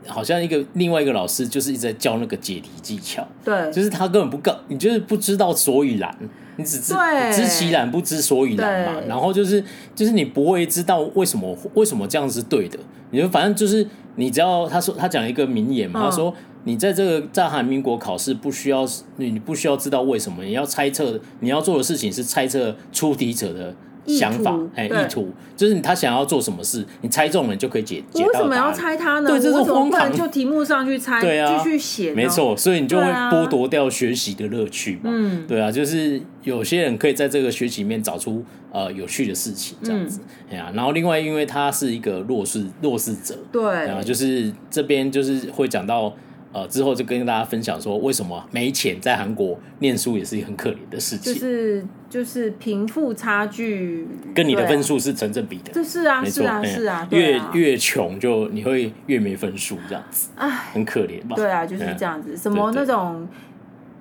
[0.05, 6.15] 好像一个另外一个老师就是一直在教那个解题技巧，对，就是他根本不告，你就是不知道所以然，
[6.57, 6.93] 你只知
[7.33, 9.63] 知其然不知所以然嘛，然后就是
[9.95, 12.77] 就是你不会知道为什么为什么这样是对的，
[13.09, 16.31] 你就反正就是你只要他说他讲一个名言嘛，他说。
[16.63, 18.85] 你在这个在韩民国考试不需要
[19.17, 23.73] 你，你不需要知道为什么，你要猜测，你要做的事情是猜测出题者的
[24.05, 28.25] 想法，哎，意图就是他想要做什么事，你猜中了你就可以解解。
[28.25, 29.29] 为什么要猜他呢？
[29.29, 30.11] 对，这是荒唐。
[30.11, 35.01] 就题目上去猜，对啊，继续写，没错，所以你就会剥夺掉学习的乐趣嘛。
[35.05, 46.13] 嗯，对啊，就是有些人可以在这个学习里面找出呃有趣的事情，这样子，哎呀，然后另外因为他是一个弱势弱势者，对，然后就是这边就是会讲到。
[46.53, 61.35] 呃之后就跟大家分享说，为什么没钱在韩国念书也是一个很可怜的事情，就是就是贫富差距跟你的分数是成正比的，这是啊，是啊，是啊，越越穷就你会越没分数这样子，哎，很可怜吧？
[61.35, 63.27] 对啊，就是这样子，什么那种。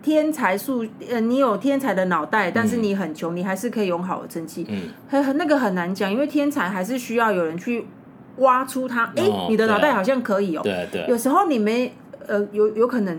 [0.03, 4.65] 天才数，呃，你有天才的脑袋，但是你很穷，嗯、你还是可以有好的成绩。
[4.69, 7.85] 嗯，很那个很难讲，因为天才还是需要有人去
[8.37, 9.13] 挖出他。
[9.17, 10.61] 哎、哦，你的脑袋好像可以哦。
[10.63, 11.05] 对对。
[11.09, 11.93] 有时候你没，
[12.29, 13.19] 呃，有有可能。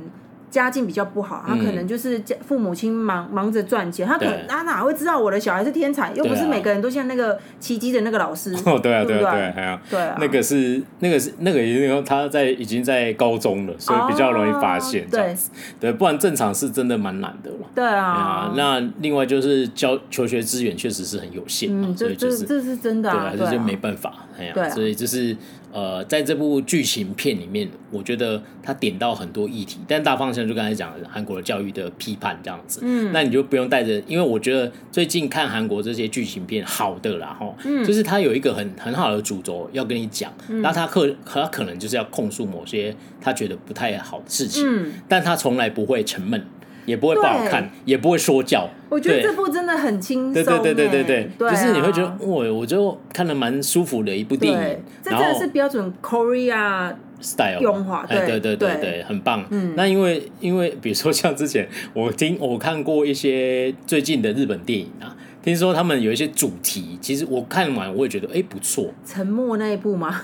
[0.50, 6.14] 家境比较不好，他可能就是家父母亲忙忙着赚钱，他可能他哪会知道我的小孩是天才？
[6.14, 8.56] 又不是每个人都像那个奇迹的那个老师。
[8.66, 15.06] 哦，对啊，对啊，对啊，对啊，那个是那个是那个，因为他在已经在高中了，所以比较容易发现。
[15.10, 15.36] 对
[15.82, 17.58] 对，不然正常是真的蛮难的了。
[17.76, 24.14] 对啊，那另外就是教求学资源确实是很有限，所以就是这是真的，对，这就没办法。
[24.40, 25.36] 哎呀，所以就是。
[25.78, 32.80] 呃，在这部剧情片里面，我觉得他点到很多议题，但大方向就刚才讲的韩国的教育的批判这样子。
[32.82, 46.44] 嗯，那你就不用带着，因为我觉得最近看韩国这些剧情片好的啦，哈，嗯，就是他有一个很很好的主轴要跟你讲，嗯，他可他可能就是要控诉某些他觉得不太好的事情，嗯，但他从来不会沉闷。
[46.88, 48.68] 也不会不好看，也不会说教。
[48.90, 50.34] 我觉得这部真的很轻松。
[50.34, 54.80] 对对对对对对，就是你会觉得，我我就看了蛮舒服的一部电影。
[55.04, 59.46] 这真的是标准 Korea style 用法，对对对对对，很棒。
[59.50, 65.14] 嗯，那因为因为比如说像之前我听我看过一些最近的日本电影啊，
[65.44, 68.94] 听说他们有一些主题，其实我看完我也觉得哎不错。
[69.06, 70.22] 沉默那一部吗？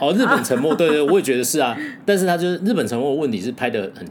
[0.00, 1.76] 哦，日本沉默，对对，我也觉得是啊。
[2.04, 4.04] 但是他就是日本沉默的问题是拍的很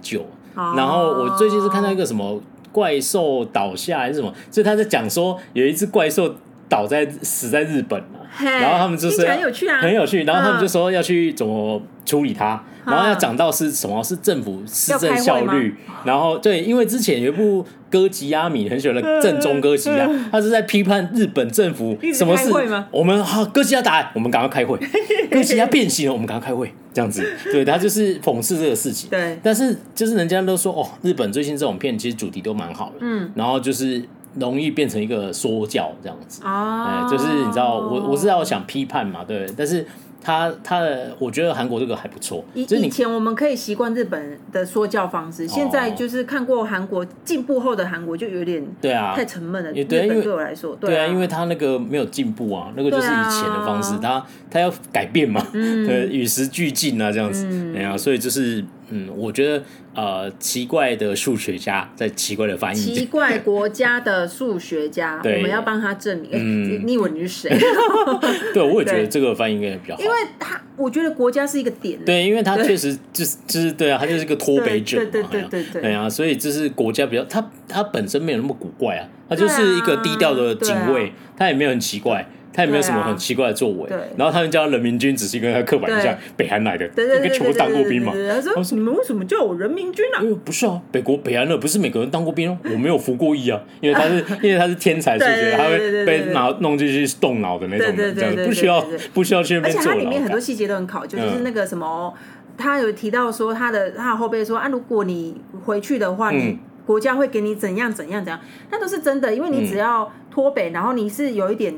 [0.57, 0.77] 旧。
[0.77, 2.41] 然后我最近是看到一个什么
[2.71, 6.35] 怪兽倒下还是什么，所以他在讲说有一只怪兽
[6.69, 22.51] 倒在死在日本嘛，然后他们就是很有趣啊，很有趣，然后他们就说要去怎么处理它，然后要讲到是什么是政府施政效率，然后对，因为之前有一部歌吉拉米很喜欢的正宗歌吉拉，他是在批判日本政府什么事，
[22.91, 24.77] 我们好哥吉拉打，我们赶快开会，
[25.31, 26.73] 歌吉拉变形了，我们赶快开会。
[26.97, 29.07] 这样子，对，他就是讽刺这个事情。
[29.07, 34.01] 对，但是就是人家都说哦，日本最近这种片其实主题都蛮好的，嗯，然后就是
[34.39, 36.41] 容易变成一个说教这样子。
[36.43, 39.85] 哦，哎，就是你知道，我我是要想批判嘛，对，但是。
[40.27, 42.43] 他他的，我觉得韩国这个还不错。
[42.53, 49.71] 以以前我们可以习惯日本的说教方式，现在就是看过韩国进步后的韩国就有点对啊，太沉闷了。
[49.71, 54.21] 对，因为对我来说，对啊，因为他那个没有进步啊，那个就是以前的方式，他
[54.51, 58.65] 他要改变嘛， 对，与时俱进啊，这样子，哎呀，所以就是。
[58.89, 59.63] 嗯，我觉得
[59.93, 66.31] 呃，奇怪的数学家在奇怪的翻译，奇怪 国家的数学家，我们要帮他证明。
[66.33, 67.57] 嗯，你以为你是谁？
[68.53, 71.99] 对，我也觉得这个翻译应该比较好，因为他我觉得国家是一个点。
[72.05, 82.27] 对，因为他确实就是就是对啊，他就是一个脱北者，对对对对对，对啊，所以这是国家比较，他他本身没有那么古怪啊，他就是一个低调的警卫，他也没有很奇怪。
[82.57, 83.87] 他也没有什么很奇怪的作为，
[84.17, 88.11] 然后他们叫人民军，只是跟他刻板印象，北韩来的，应该全部当过兵嘛。
[88.11, 98.83] 他说：“你们为什么叫我人民军啊？”不是啊，北国北韩的不是每个人当过兵哦，我没有服过役啊，因为他是 因为他是天才数学，他会被拿弄进去动脑的那种，这样不需要
[99.13, 99.79] 不需要去那边做。
[99.79, 102.11] 而且它里面很多细节都很考究，就是那个什么，
[102.57, 108.39] 他有提到说他的他的后辈说啊，如果你回去的话，你国家会给你怎样怎样怎样，
[108.71, 111.71] 那都是真的，因为你只要脱北，然后你是有一点。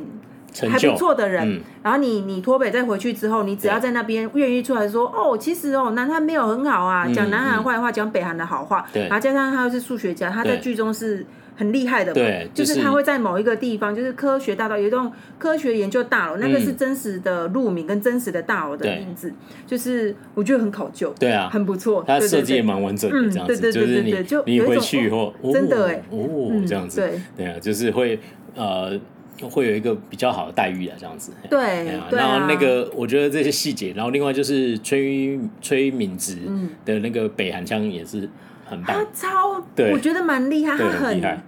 [0.70, 9.04] 还不错的人，嗯、然后你你脱北再回去之后，你只要在那边愿意出来说，哦，其实哦，南韩没有很好啊，讲南韩坏话，讲、嗯、北韩的好话，对。
[9.04, 11.26] 然后加上他又是数学家，他在剧中是
[11.56, 19.32] 很厉害的嘛，对就是、就是他会在某一个地方，就是科学大道有一栋科学研究大楼，嗯、那个是真实的路名跟真实的大楼的名字，
[19.68, 27.22] 就是我觉得很考究，对啊，很不错，他设计也蛮完整的，这样子，对对对对对，就你回去以后，哦、真的哎，哦，这样子，对。
[27.38, 28.20] 对啊，就是会
[28.56, 29.00] 呃。
[29.48, 31.32] 会有一个比较好的待遇啊，这样子。
[31.50, 36.38] 对，然后那个我觉得这些细节，然后另外就是崔崔敏植
[36.84, 38.28] 的那个北韩腔也是
[38.66, 41.40] 很棒，他超，对，我觉得蛮厉害，他很厉害。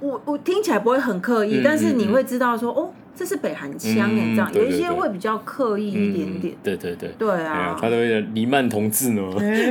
[0.00, 2.92] 我我听起来不会很刻意，但是你会知道说哦。
[3.16, 6.54] 这是北韩腔哎，这样有一些会比较刻意一点点。
[6.62, 9.22] 对对对，对啊，他都会黎曼同志呢，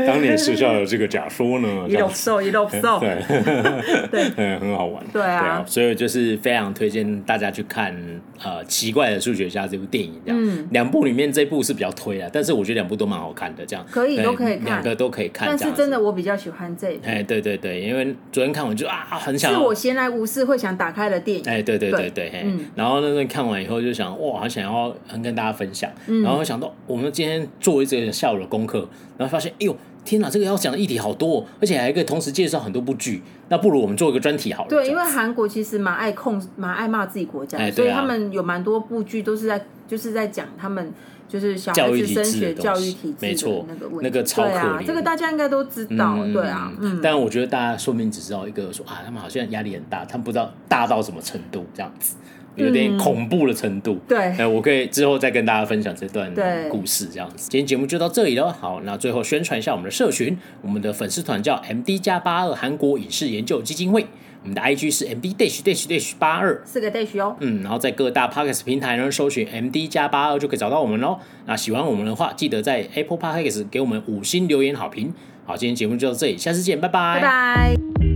[0.07, 3.15] 当年学校有这个假说呢，一路瘦一路瘦，对。
[4.11, 4.29] 对，
[4.59, 5.03] 很好玩。
[5.13, 7.95] 对啊，所以就是非常推荐大家去看
[8.43, 10.67] 呃奇怪的数学家这部电影，这样。
[10.71, 13.85] 两部里面这部是比较推啊，但是我觉得两部都蛮好看的，这样。
[13.91, 15.47] 可以都可以看，两个都可以看。
[15.47, 24.05] 但是真的我比较喜欢这部，哎对对对，因为昨天看完就啊很想，是我闲来无事会想打开的电影，哎对对对对，然后那个看完以后就想。
[24.21, 29.75] 哇，好想要跟大家分享，嗯、然后想到我们今天做一个下午的功课，然后发现，哎呦，
[30.05, 33.21] 天哪，这个要讲的议题好多，而且还可以同时介绍很多部剧。
[33.49, 34.69] 那不如我们做一个专题好了。
[34.69, 40.93] 对，因为韩国其实蛮爱控，蛮爱骂自己国家，哎啊、所以他们有蛮多部剧都是在，就是在讲他们
[41.27, 44.03] 就是小孩子升学教育体制没错那个问题。
[44.03, 46.71] 那个超可怜、啊，这个大家应该都知道，嗯、对啊。
[46.79, 46.99] 嗯。
[47.03, 52.15] 但我觉得大家说明只知道一个说啊，他们好像压力很大，他们不知道大到什么程度这样子。
[52.55, 56.33] 有点恐怖的程度，对，哎，我可以之后再跟大家分享这段
[56.69, 57.49] 故事，这样子。
[57.49, 64.05] 今天节目就到这里了，好，那最后宣传一下我们的社群，我们的粉丝团叫 MD 加八二韩国影视研究基金会，
[64.43, 71.19] 我们的 IG 是 MD dash dash dash 八二，四个 dash 哦，嗯，然后在各大 Podcast 平台呢搜寻 MD 加八二就可以找到我们喽。
[71.45, 75.13] 那喜欢我们的话，记得在 Apple Podcast 给我们五星留言好评。
[75.45, 78.14] 好，今天节目就到这里，下次见，拜拜，拜拜。